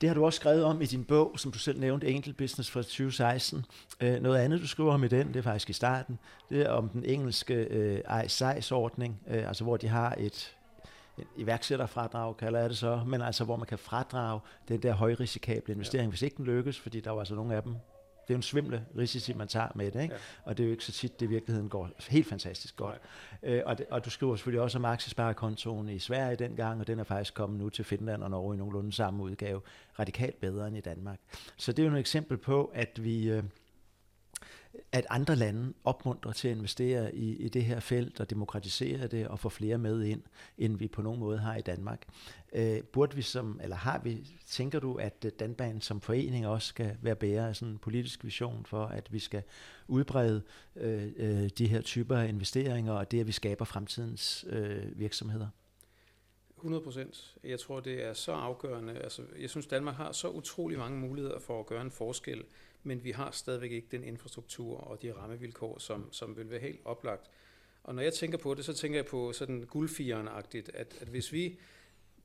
Det 0.00 0.08
har 0.08 0.14
du 0.14 0.24
også 0.24 0.36
skrevet 0.36 0.64
om 0.64 0.82
i 0.82 0.86
din 0.86 1.04
bog, 1.04 1.34
som 1.38 1.52
du 1.52 1.58
selv 1.58 1.80
nævnte, 1.80 2.06
Angel 2.06 2.32
Business 2.34 2.70
fra 2.70 2.82
2016. 2.82 3.64
Øh, 4.00 4.22
noget 4.22 4.38
andet, 4.38 4.60
du 4.60 4.68
skriver 4.68 4.92
om 4.92 5.04
i 5.04 5.08
den, 5.08 5.28
det 5.28 5.36
er 5.36 5.42
faktisk 5.42 5.70
i 5.70 5.72
starten, 5.72 6.18
det 6.50 6.62
er 6.62 6.70
om 6.70 6.88
den 6.88 7.04
engelske 7.04 7.54
øh, 7.54 8.00
ordning 8.72 9.20
øh, 9.28 9.48
altså 9.48 9.64
hvor 9.64 9.76
de 9.76 9.88
har 9.88 10.14
et 10.18 10.56
iværksætterfradrag, 11.36 12.36
kalder 12.36 12.60
jeg 12.60 12.70
det 12.70 12.78
så, 12.78 13.00
men 13.06 13.22
altså 13.22 13.44
hvor 13.44 13.56
man 13.56 13.66
kan 13.66 13.78
fradrage 13.78 14.40
den 14.68 14.82
der 14.82 14.92
højrisikable 14.92 15.74
investering, 15.74 16.06
ja. 16.06 16.10
hvis 16.10 16.22
ikke 16.22 16.36
den 16.36 16.44
lykkes, 16.44 16.80
fordi 16.80 17.00
der 17.00 17.10
var 17.10 17.18
altså 17.18 17.34
nogle 17.34 17.54
af 17.54 17.62
dem, 17.62 17.74
det 18.30 18.34
er 18.34 18.36
jo 18.36 18.38
en 18.38 18.42
svimle 18.42 18.84
risici, 18.98 19.32
man 19.32 19.48
tager 19.48 19.68
med 19.74 19.90
det, 19.90 20.02
ikke? 20.02 20.14
Ja. 20.14 20.20
og 20.44 20.58
det 20.58 20.62
er 20.62 20.66
jo 20.66 20.72
ikke 20.72 20.84
så 20.84 20.92
tit, 20.92 21.20
det 21.20 21.26
i 21.26 21.28
virkeligheden 21.28 21.68
går 21.68 21.90
helt 22.08 22.26
fantastisk 22.26 22.76
godt. 22.76 22.98
Øh, 23.42 23.62
og, 23.66 23.78
det, 23.78 23.86
og 23.90 24.04
du 24.04 24.10
skriver 24.10 24.36
selvfølgelig 24.36 24.60
også 24.60 24.78
om 24.78 24.84
aktiesparekontoen 24.84 25.88
i 25.88 25.98
Sverige 25.98 26.36
dengang, 26.36 26.80
og 26.80 26.86
den 26.86 26.98
er 26.98 27.04
faktisk 27.04 27.34
kommet 27.34 27.58
nu 27.58 27.68
til 27.68 27.84
Finland 27.84 28.22
og 28.22 28.30
Norge 28.30 28.54
i 28.54 28.58
nogenlunde 28.58 28.92
samme 28.92 29.22
udgave, 29.22 29.60
radikalt 29.98 30.40
bedre 30.40 30.68
end 30.68 30.76
i 30.76 30.80
Danmark. 30.80 31.18
Så 31.56 31.72
det 31.72 31.82
er 31.82 31.88
jo 31.88 31.94
et 31.94 32.00
eksempel 32.00 32.36
på, 32.36 32.70
at 32.74 33.04
vi... 33.04 33.30
Øh, 33.30 33.42
at 34.92 35.06
andre 35.10 35.36
lande 35.36 35.72
opmuntrer 35.84 36.32
til 36.32 36.48
at 36.48 36.56
investere 36.56 37.14
i, 37.14 37.36
i 37.36 37.48
det 37.48 37.64
her 37.64 37.80
felt 37.80 38.20
og 38.20 38.30
demokratisere 38.30 39.06
det 39.06 39.28
og 39.28 39.38
få 39.38 39.48
flere 39.48 39.78
med 39.78 40.02
ind, 40.02 40.22
end 40.58 40.78
vi 40.78 40.88
på 40.88 41.02
nogen 41.02 41.20
måde 41.20 41.38
har 41.38 41.56
i 41.56 41.60
Danmark. 41.60 42.06
Øh, 42.52 42.82
burde 42.82 43.16
vi 43.16 43.22
som, 43.22 43.60
eller 43.62 43.76
har 43.76 44.00
vi, 44.04 44.38
tænker 44.46 44.80
du, 44.80 44.94
at 44.94 45.24
øh, 45.24 45.32
Danban 45.38 45.80
som 45.80 46.00
forening 46.00 46.46
også 46.46 46.68
skal 46.68 46.96
være 47.02 47.16
bærer 47.16 47.48
af 47.48 47.56
sådan 47.56 47.72
en 47.72 47.78
politisk 47.78 48.24
vision 48.24 48.66
for, 48.66 48.84
at 48.84 49.12
vi 49.12 49.18
skal 49.18 49.42
udbrede 49.88 50.42
øh, 50.76 51.12
øh 51.16 51.50
de 51.58 51.66
her 51.66 51.80
typer 51.80 52.16
af 52.16 52.28
investeringer 52.28 52.92
og 52.92 53.10
det, 53.10 53.20
at 53.20 53.26
vi 53.26 53.32
skaber 53.32 53.64
fremtidens 53.64 54.44
øh, 54.48 54.98
virksomheder? 54.98 55.48
100 56.56 56.84
procent. 56.84 57.36
Jeg 57.44 57.60
tror, 57.60 57.80
det 57.80 58.04
er 58.04 58.12
så 58.12 58.32
afgørende. 58.32 58.98
Altså, 58.98 59.22
jeg 59.40 59.50
synes, 59.50 59.66
Danmark 59.66 59.94
har 59.94 60.12
så 60.12 60.28
utrolig 60.28 60.78
mange 60.78 60.98
muligheder 60.98 61.38
for 61.38 61.60
at 61.60 61.66
gøre 61.66 61.82
en 61.82 61.90
forskel 61.90 62.44
men 62.82 63.04
vi 63.04 63.10
har 63.10 63.30
stadigvæk 63.30 63.72
ikke 63.72 63.88
den 63.90 64.04
infrastruktur 64.04 64.78
og 64.78 65.02
de 65.02 65.12
rammevilkår, 65.12 65.78
som, 65.78 66.12
som 66.12 66.36
vil 66.36 66.50
være 66.50 66.60
helt 66.60 66.80
oplagt. 66.84 67.30
Og 67.82 67.94
når 67.94 68.02
jeg 68.02 68.14
tænker 68.14 68.38
på 68.38 68.54
det, 68.54 68.64
så 68.64 68.72
tænker 68.72 68.98
jeg 68.98 69.06
på 69.06 69.32
sådan 69.32 69.64
guldfieren-agtigt, 69.64 70.70
at, 70.74 70.96
at 71.00 71.08
hvis 71.08 71.32
vi 71.32 71.58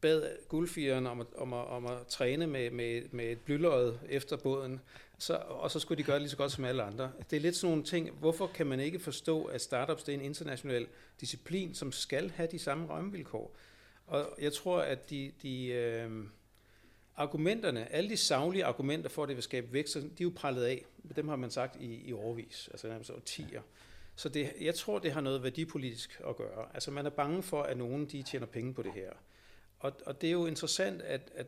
bad 0.02 0.48
guldfieren 0.48 1.08
om 1.08 1.22
at, 1.22 1.28
om 1.38 1.54
at, 1.54 1.68
om 1.68 1.86
at 1.86 2.08
træne 2.08 2.48
med, 2.48 2.72
med, 2.72 3.02
med 3.12 3.32
et 3.32 3.39
blyløjet 3.39 4.00
efter 4.10 4.38
båden, 4.38 4.80
så, 5.18 5.36
og 5.36 5.72
så 5.72 5.80
skulle 5.80 5.98
de 5.98 6.04
gøre 6.04 6.15
det 6.15 6.22
lige 6.22 6.30
så 6.30 6.38
godt 6.38 6.52
som 6.52 6.65
alle 6.65 6.84
andre. 6.84 7.12
Det 7.30 7.38
er 7.38 7.41
lidt 7.41 7.56
sådan 7.56 7.72
nogle 7.72 7.84
ting, 7.84 8.12
hvorfor 8.12 8.48
kan 8.48 8.68
man 8.68 8.80
ikke 8.80 9.00
forstå, 9.00 9.44
at 9.44 9.62
startups 9.62 10.04
det 10.04 10.13
er 10.13 10.18
en 10.18 10.26
international 10.26 10.88
disciplin, 11.22 11.74
som 11.74 11.91
skal 11.91 12.30
have 12.30 12.50
de 12.52 12.60
samme 12.60 12.89
rammevilkår? 12.89 13.56
Og 14.08 14.38
jeg 14.41 14.54
tror, 14.54 14.80
at 14.80 15.10
de, 15.10 15.32
de 15.41 15.68
øh, 15.68 16.12
argumenterne, 17.17 17.91
alle 17.91 18.10
de 18.10 18.17
savlige 18.17 18.65
argumenter 18.65 19.10
for, 19.10 19.23
at 19.23 19.30
det 19.30 19.36
vil 19.36 19.43
skabe 19.43 19.73
vækst, 19.73 19.95
de 19.95 20.01
er 20.01 20.10
jo 20.19 20.32
prallet 20.36 20.63
af. 20.63 20.86
Dem 21.15 21.28
har 21.28 21.36
man 21.36 21.51
sagt 21.51 21.75
i, 21.82 21.95
i 21.95 22.13
årvis, 22.13 22.69
altså 22.71 22.88
nærmest 22.88 23.12
årtier. 23.12 23.62
Så 24.15 24.30
det, 24.30 24.54
jeg 24.62 24.75
tror, 24.75 24.99
det 24.99 25.12
har 25.12 25.21
noget 25.21 25.43
værdipolitisk 25.43 26.21
at 26.30 26.36
gøre. 26.36 26.65
Altså 26.73 26.91
man 26.91 27.06
er 27.06 27.10
bange 27.10 27.43
for, 27.43 27.63
at 27.63 27.78
nogen 27.78 28.06
de 28.06 28.23
tjener 28.23 28.45
penge 28.45 28.73
på 28.73 28.82
det 28.82 28.93
her. 28.93 29.12
Og, 29.80 29.93
og 30.06 30.21
det 30.21 30.28
er 30.28 30.32
jo 30.32 30.45
interessant, 30.45 31.01
at, 31.01 31.32
at 31.36 31.47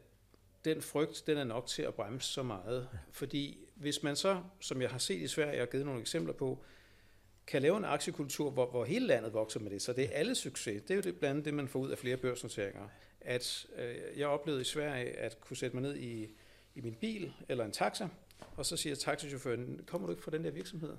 den 0.65 0.81
frygt, 0.81 1.23
den 1.27 1.37
er 1.37 1.43
nok 1.43 1.67
til 1.67 1.81
at 1.81 1.93
bremse 1.93 2.33
så 2.33 2.43
meget. 2.43 2.89
Fordi 3.11 3.57
hvis 3.75 4.03
man 4.03 4.15
så, 4.15 4.41
som 4.59 4.81
jeg 4.81 4.89
har 4.89 4.97
set 4.97 5.21
i 5.21 5.27
Sverige, 5.27 5.51
jeg 5.51 5.61
har 5.61 5.65
givet 5.65 5.85
nogle 5.85 6.01
eksempler 6.01 6.33
på, 6.33 6.63
kan 7.47 7.61
lave 7.61 7.77
en 7.77 7.85
aktiekultur, 7.85 8.51
hvor, 8.51 8.69
hvor 8.69 8.85
hele 8.85 9.07
landet 9.07 9.33
vokser 9.33 9.59
med 9.59 9.71
det, 9.71 9.81
så 9.81 9.93
det 9.93 10.03
er 10.03 10.09
alle 10.09 10.35
succes. 10.35 10.81
Det 10.81 10.91
er 10.91 10.95
jo 10.95 11.01
det, 11.01 11.19
blandt 11.19 11.31
andet 11.31 11.45
det, 11.45 11.53
man 11.53 11.67
får 11.67 11.79
ud 11.79 11.89
af 11.89 11.97
flere 11.97 12.17
børsnoteringer 12.17 12.87
at 13.27 13.67
øh, 13.75 14.19
jeg 14.19 14.27
oplevede 14.27 14.61
i 14.61 14.65
Sverige 14.65 15.09
at 15.09 15.41
kunne 15.41 15.57
sætte 15.57 15.75
mig 15.75 15.81
ned 15.83 15.95
i, 15.95 16.29
i 16.75 16.81
min 16.81 16.95
bil 16.95 17.33
eller 17.49 17.65
en 17.65 17.71
taxa, 17.71 18.07
og 18.55 18.65
så 18.65 18.77
siger 18.77 18.95
taxichaufføren, 18.95 19.83
kommer 19.87 20.07
du 20.07 20.13
ikke 20.13 20.23
fra 20.23 20.31
den 20.31 20.43
der 20.43 20.51
virksomhed? 20.51 20.97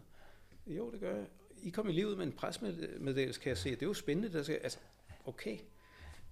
Jo, 0.67 0.91
det 0.91 1.01
gør 1.01 1.17
jeg. 1.17 1.27
I 1.63 1.71
kom 1.71 1.89
i 1.89 1.93
livet 1.93 2.19
med 2.19 2.27
en 2.27 2.33
presmeddelelse, 2.33 3.41
kan 3.41 3.49
jeg 3.49 3.59
se. 3.59 3.71
Det 3.71 3.83
er 3.83 3.87
jo 3.87 3.95
spændende. 3.95 4.33
Der 4.33 4.43
skal, 4.43 4.59
altså, 4.63 4.79
okay. 5.25 5.59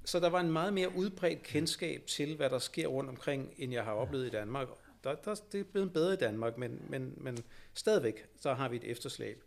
Så 0.04 0.20
der 0.20 0.28
var 0.28 0.40
en 0.40 0.52
meget 0.52 0.72
mere 0.72 0.96
udbredt 0.96 1.42
kendskab 1.42 2.06
til, 2.06 2.36
hvad 2.36 2.50
der 2.50 2.58
sker 2.58 2.86
rundt 2.86 3.10
omkring, 3.10 3.54
end 3.58 3.72
jeg 3.72 3.84
har 3.84 3.92
oplevet 3.92 4.26
i 4.26 4.30
Danmark. 4.30 4.68
Der, 5.04 5.14
der, 5.14 5.34
det 5.52 5.60
er 5.60 5.64
blevet 5.64 5.92
bedre 5.92 6.12
i 6.12 6.16
Danmark, 6.16 6.58
men, 6.58 6.82
men, 6.88 7.14
men 7.16 7.38
stadigvæk, 7.74 8.26
så 8.40 8.54
har 8.54 8.68
vi 8.68 8.76
et 8.76 8.84
efterslæb. 8.84 9.44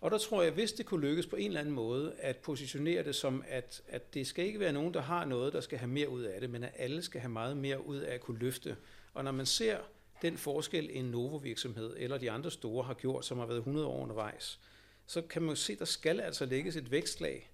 Og 0.00 0.10
der 0.10 0.18
tror 0.18 0.42
jeg, 0.42 0.52
hvis 0.52 0.72
det 0.72 0.86
kunne 0.86 1.08
lykkes 1.08 1.26
på 1.26 1.36
en 1.36 1.46
eller 1.46 1.60
anden 1.60 1.74
måde, 1.74 2.14
at 2.18 2.36
positionere 2.36 3.04
det 3.04 3.14
som, 3.14 3.44
at, 3.48 3.82
at 3.88 4.14
det 4.14 4.26
skal 4.26 4.44
ikke 4.44 4.60
være 4.60 4.72
nogen, 4.72 4.94
der 4.94 5.00
har 5.00 5.24
noget, 5.24 5.52
der 5.52 5.60
skal 5.60 5.78
have 5.78 5.88
mere 5.88 6.08
ud 6.08 6.22
af 6.22 6.40
det, 6.40 6.50
men 6.50 6.64
at 6.64 6.72
alle 6.76 7.02
skal 7.02 7.20
have 7.20 7.30
meget 7.30 7.56
mere 7.56 7.86
ud 7.86 7.96
af 7.96 8.14
at 8.14 8.20
kunne 8.20 8.38
løfte. 8.38 8.76
Og 9.14 9.24
når 9.24 9.32
man 9.32 9.46
ser 9.46 9.78
den 10.22 10.38
forskel, 10.38 10.90
en 10.92 11.04
Novo-virksomhed 11.04 11.94
eller 11.96 12.18
de 12.18 12.30
andre 12.30 12.50
store 12.50 12.84
har 12.84 12.94
gjort, 12.94 13.24
som 13.24 13.38
har 13.38 13.46
været 13.46 13.58
100 13.58 13.86
år 13.86 14.02
undervejs, 14.02 14.60
så 15.06 15.22
kan 15.22 15.42
man 15.42 15.48
jo 15.48 15.54
se, 15.54 15.72
at 15.72 15.78
der 15.78 15.84
skal 15.84 16.20
altså 16.20 16.44
lægges 16.44 16.76
et 16.76 16.90
vækstlag, 16.90 17.50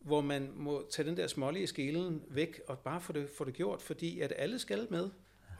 hvor 0.00 0.20
man 0.20 0.52
må 0.54 0.86
tage 0.90 1.08
den 1.08 1.16
der 1.16 1.26
smålige 1.26 1.66
skelen 1.66 2.22
væk 2.28 2.60
og 2.68 2.78
bare 2.78 3.00
få 3.00 3.12
det, 3.12 3.28
få 3.28 3.44
det 3.44 3.54
gjort, 3.54 3.82
fordi 3.82 4.20
at 4.20 4.32
alle 4.36 4.58
skal 4.58 4.86
med. 4.90 5.10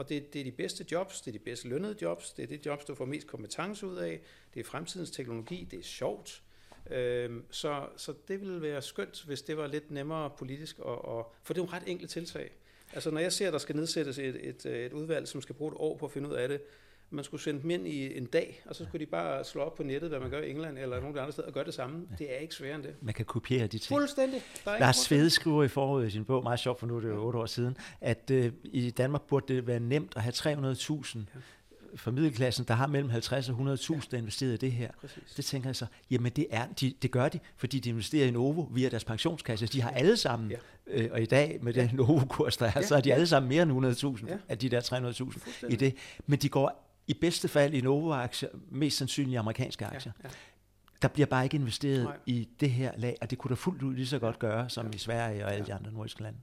Og 0.00 0.08
det, 0.08 0.32
det 0.32 0.40
er 0.40 0.44
de 0.44 0.52
bedste 0.52 0.86
jobs, 0.92 1.20
det 1.20 1.28
er 1.28 1.32
de 1.32 1.38
bedst 1.38 1.64
lønnede 1.64 1.96
jobs, 2.02 2.32
det 2.32 2.42
er 2.42 2.46
det 2.46 2.66
jobs, 2.66 2.84
du 2.84 2.94
får 2.94 3.04
mest 3.04 3.26
kompetence 3.26 3.86
ud 3.86 3.96
af, 3.96 4.20
det 4.54 4.60
er 4.60 4.64
fremtidens 4.64 5.10
teknologi, 5.10 5.68
det 5.70 5.78
er 5.78 5.82
sjovt. 5.82 6.42
Øhm, 6.90 7.44
så, 7.50 7.86
så 7.96 8.14
det 8.28 8.40
ville 8.40 8.62
være 8.62 8.82
skønt, 8.82 9.24
hvis 9.26 9.42
det 9.42 9.56
var 9.56 9.66
lidt 9.66 9.90
nemmere 9.90 10.30
politisk, 10.30 10.78
og, 10.78 11.04
og, 11.04 11.32
for 11.42 11.54
det 11.54 11.60
er 11.60 11.64
jo 11.64 11.70
ret 11.72 11.82
enkelt 11.86 12.10
tiltag. 12.10 12.50
Altså 12.92 13.10
når 13.10 13.20
jeg 13.20 13.32
ser, 13.32 13.46
at 13.46 13.52
der 13.52 13.58
skal 13.58 13.76
nedsættes 13.76 14.18
et, 14.18 14.48
et, 14.48 14.66
et 14.66 14.92
udvalg, 14.92 15.28
som 15.28 15.42
skal 15.42 15.54
bruge 15.54 15.72
et 15.72 15.76
år 15.78 15.96
på 15.96 16.06
at 16.06 16.12
finde 16.12 16.28
ud 16.28 16.34
af 16.34 16.48
det, 16.48 16.60
man 17.10 17.24
skulle 17.24 17.42
sende 17.42 17.62
dem 17.62 17.70
ind 17.70 17.86
i 17.86 18.18
en 18.18 18.24
dag, 18.24 18.62
og 18.66 18.74
så 18.74 18.84
skulle 18.84 19.06
de 19.06 19.10
bare 19.10 19.44
slå 19.44 19.60
op 19.60 19.74
på 19.74 19.82
nettet, 19.82 20.10
hvad 20.10 20.20
man 20.20 20.30
gør 20.30 20.40
i 20.40 20.50
England 20.50 20.78
eller 20.78 21.00
nogle 21.00 21.20
andre 21.20 21.32
steder, 21.32 21.48
og 21.48 21.54
gøre 21.54 21.64
det 21.64 21.74
samme. 21.74 22.06
Det 22.18 22.34
er 22.34 22.38
ikke 22.38 22.54
sværere 22.54 22.74
end 22.74 22.82
det. 22.82 22.94
Man 23.02 23.14
kan 23.14 23.24
kopiere 23.24 23.66
de 23.66 23.78
ting. 23.78 23.98
Fuldstændig. 23.98 24.42
Der 24.64 24.70
er 24.70 24.78
Lars 24.78 24.96
Svede 24.96 25.30
skriver 25.30 25.64
i 25.64 25.68
foråret 25.68 26.06
i 26.06 26.10
sin 26.10 26.24
bog, 26.24 26.42
meget 26.42 26.60
sjovt 26.60 26.80
for 26.80 26.86
nu, 26.86 27.00
det 27.00 27.04
er 27.04 27.14
jo 27.14 27.26
otte 27.26 27.38
år 27.38 27.46
siden, 27.46 27.76
at 28.00 28.30
øh, 28.30 28.52
i 28.64 28.90
Danmark 28.90 29.22
burde 29.22 29.54
det 29.54 29.66
være 29.66 29.80
nemt 29.80 30.12
at 30.16 30.22
have 30.22 30.32
300.000 30.32 31.18
ja 31.18 31.40
for 31.94 32.10
middelklassen, 32.10 32.64
der 32.64 32.74
har 32.74 32.86
mellem 32.86 33.10
50 33.10 33.48
og 33.48 33.56
100.000, 33.56 34.08
der 34.10 34.18
investeret 34.18 34.52
i 34.52 34.56
det 34.56 34.72
her. 34.72 34.90
Præcis. 35.00 35.22
Det 35.36 35.44
tænker 35.44 35.68
jeg 35.68 35.76
så, 35.76 35.86
jamen 36.10 36.32
det, 36.32 36.46
er, 36.50 36.66
de, 36.66 36.94
det 37.02 37.10
gør 37.10 37.28
de, 37.28 37.38
fordi 37.56 37.78
de 37.78 37.88
investerer 37.88 38.26
i 38.26 38.30
Novo 38.30 38.62
via 38.62 38.88
deres 38.88 39.04
pensionskasse. 39.04 39.66
De 39.66 39.82
har 39.82 39.90
alle 39.90 40.16
sammen, 40.16 40.50
ja. 40.50 40.56
øh, 40.86 41.08
og 41.12 41.22
i 41.22 41.26
dag 41.26 41.58
med 41.62 41.72
den 41.72 41.90
Novo-kurs, 41.92 42.56
der 42.56 42.66
er, 42.66 42.72
ja. 42.76 42.82
så 42.82 42.96
er 42.96 43.00
de 43.00 43.14
alle 43.14 43.26
sammen 43.26 43.48
mere 43.48 43.62
end 43.62 44.16
100.000 44.20 44.28
ja. 44.28 44.36
af 44.48 44.58
de 44.58 44.68
der 44.68 44.80
300.000 45.64 45.66
i 45.72 45.76
det. 45.76 45.94
Men 46.26 46.38
de 46.38 46.48
går 46.48 46.89
i 47.10 47.14
bedste 47.14 47.48
fald 47.48 47.74
i 47.74 47.80
Novo-aktier, 47.80 48.48
mest 48.70 48.96
sandsynligt 48.96 49.38
amerikanske 49.38 49.86
aktier. 49.86 50.12
Ja, 50.22 50.28
ja. 50.28 50.34
Der 51.02 51.08
bliver 51.08 51.26
bare 51.26 51.44
ikke 51.44 51.56
investeret 51.56 52.04
Nej. 52.04 52.18
i 52.26 52.48
det 52.60 52.70
her 52.70 52.92
lag, 52.96 53.16
og 53.20 53.30
det 53.30 53.38
kunne 53.38 53.48
da 53.48 53.54
fuldt 53.54 53.82
ud 53.82 53.94
lige 53.94 54.06
så 54.06 54.18
godt 54.18 54.38
gøre, 54.38 54.68
som 54.68 54.86
ja. 54.86 54.92
i 54.94 54.98
Sverige 54.98 55.44
og 55.44 55.52
alle 55.52 55.64
ja. 55.68 55.72
de 55.72 55.78
andre 55.78 55.92
nordiske 55.92 56.22
lande. 56.22 56.38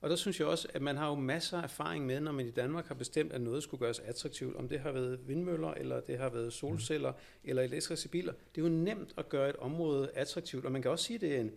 Og 0.00 0.10
der 0.10 0.16
synes 0.16 0.40
jeg 0.40 0.48
også, 0.48 0.68
at 0.74 0.82
man 0.82 0.96
har 0.96 1.08
jo 1.08 1.14
masser 1.14 1.58
af 1.58 1.62
erfaring 1.62 2.06
med, 2.06 2.20
når 2.20 2.32
man 2.32 2.46
i 2.46 2.50
Danmark 2.50 2.88
har 2.88 2.94
bestemt, 2.94 3.32
at 3.32 3.40
noget 3.40 3.62
skulle 3.62 3.84
gøres 3.84 3.98
attraktivt. 3.98 4.56
Om 4.56 4.68
det 4.68 4.80
har 4.80 4.92
været 4.92 5.20
vindmøller, 5.26 5.70
eller 5.74 6.00
det 6.00 6.18
har 6.18 6.28
været 6.28 6.52
solceller, 6.52 7.10
mm. 7.10 7.18
eller 7.44 7.62
elektriske 7.62 8.08
biler. 8.08 8.32
Det 8.54 8.60
er 8.60 8.68
jo 8.68 8.74
nemt 8.74 9.14
at 9.16 9.28
gøre 9.28 9.48
et 9.48 9.56
område 9.56 10.10
attraktivt, 10.14 10.64
og 10.64 10.72
man 10.72 10.82
kan 10.82 10.90
også 10.90 11.04
sige, 11.04 11.14
at 11.14 11.20
det 11.20 11.36
er 11.36 11.40
en, 11.40 11.50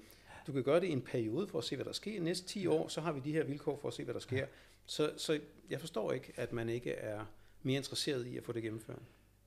du 0.47 0.52
kan 0.52 0.63
gøre 0.63 0.80
det 0.80 0.88
i 0.88 0.91
en 0.91 1.02
periode 1.02 1.47
for 1.47 1.58
at 1.58 1.63
se, 1.63 1.76
hvad 1.76 1.86
der 1.86 1.93
sker. 1.93 2.21
Næste 2.21 2.47
10 2.47 2.67
år, 2.67 2.88
så 2.88 3.02
har 3.02 3.12
vi 3.12 3.19
de 3.19 3.32
her 3.32 3.43
vilkår 3.43 3.80
for 3.82 3.88
at 3.88 3.93
se, 3.93 4.04
hvad 4.04 4.13
der 4.13 4.19
sker. 4.19 4.45
Så, 4.86 5.12
så 5.17 5.39
jeg 5.69 5.80
forstår 5.80 6.12
ikke, 6.12 6.34
at 6.36 6.54
man 6.54 6.69
ikke 6.69 6.91
er 6.91 7.26
mere 7.63 7.78
interesseret 7.78 8.28
i 8.28 8.38
at 8.38 8.43
få 8.43 8.52
det 8.52 8.63
gennemført. 8.63 9.00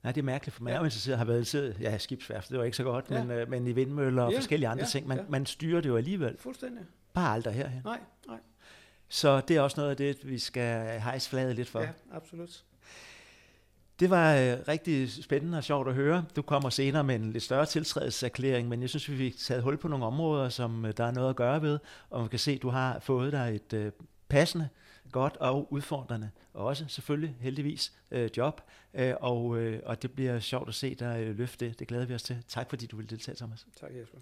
Nej, 0.03 0.13
det 0.13 0.21
er 0.21 0.25
mærkeligt, 0.25 0.55
for 0.55 0.63
man 0.63 0.73
ja. 0.73 0.79
er 0.81 0.85
interesseret, 0.85 1.19
har 1.19 1.25
været 1.25 1.39
interesseret, 1.39 1.77
ja, 1.81 1.99
skibsværft, 1.99 2.51
det 2.51 2.59
var 2.59 2.65
ikke 2.65 2.77
så 2.77 2.83
godt, 2.83 3.07
ja. 3.11 3.25
men, 3.25 3.39
øh, 3.39 3.51
men 3.51 3.67
i 3.67 3.73
vindmøller 3.73 4.23
og 4.23 4.33
ja, 4.33 4.39
forskellige 4.39 4.69
andre 4.69 4.85
ja, 4.85 4.89
ting, 4.89 5.07
man, 5.07 5.19
ja. 5.19 5.25
man 5.29 5.47
styrer 5.47 5.81
det 5.81 5.89
jo 5.89 5.97
alligevel. 5.97 6.37
Fuldstændig. 6.39 6.85
Bare 7.15 7.35
aldrig 7.35 7.55
herhen. 7.55 7.81
Nej, 7.85 8.01
nej. 8.27 8.39
Så 9.09 9.41
det 9.41 9.57
er 9.57 9.61
også 9.61 9.81
noget 9.81 9.91
af 9.91 9.97
det, 9.97 10.29
vi 10.29 10.39
skal 10.39 11.01
hejse 11.01 11.31
flaget 11.31 11.57
lidt 11.57 11.69
for. 11.69 11.81
Ja, 11.81 11.89
absolut. 12.13 12.65
Det 14.01 14.11
var 14.11 14.35
øh, 14.35 14.59
rigtig 14.69 15.13
spændende 15.13 15.59
og 15.59 15.65
sjovt 15.65 15.89
at 15.89 15.95
høre. 15.95 16.25
Du 16.37 16.43
kommer 16.43 16.71
senere 16.71 17.05
med 17.05 17.15
en 17.15 17.33
lidt 17.33 17.43
større 17.43 17.67
tiltrædelseserklæring, 17.67 18.69
men 18.69 18.81
jeg 18.81 18.89
synes, 18.89 19.11
vi 19.11 19.17
fik 19.17 19.39
taget 19.39 19.63
hul 19.63 19.77
på 19.77 19.89
nogle 19.89 20.05
områder, 20.05 20.49
som 20.49 20.85
øh, 20.85 20.95
der 20.97 21.05
er 21.05 21.11
noget 21.11 21.31
at 21.31 21.37
gøre 21.37 21.63
ved, 21.63 21.79
og 22.11 22.21
man 22.21 22.29
kan 22.29 22.39
se, 22.39 22.53
at 22.53 22.63
du 22.63 22.69
har 22.69 22.99
fået 23.01 23.33
dig 23.33 23.55
et 23.55 23.73
øh, 23.73 23.93
passende, 24.29 24.69
godt 25.15 25.37
og 25.37 25.73
udfordrende, 25.73 26.31
og 26.53 26.67
også 26.67 26.85
selvfølgelig 26.89 27.37
heldigvis 27.41 27.93
øh, 28.11 28.31
job, 28.37 28.61
øh, 28.95 29.15
og, 29.21 29.59
øh, 29.59 29.81
og 29.85 30.03
det 30.03 30.13
bliver 30.13 30.39
sjovt 30.41 30.69
at 30.69 30.75
se 30.75 30.95
dig 30.95 31.21
øh, 31.21 31.39
løfte 31.39 31.67
det. 31.67 31.79
Det 31.79 31.89
glæder 31.89 32.07
vi 32.07 32.15
os 32.15 32.23
til. 32.23 32.45
Tak 32.49 32.71
fordi 32.71 32.87
du 32.87 32.97
ville 32.97 33.11
deltage, 33.11 33.37
Thomas. 33.37 33.67
Tak 33.81 33.91
Jesper. 34.01 34.19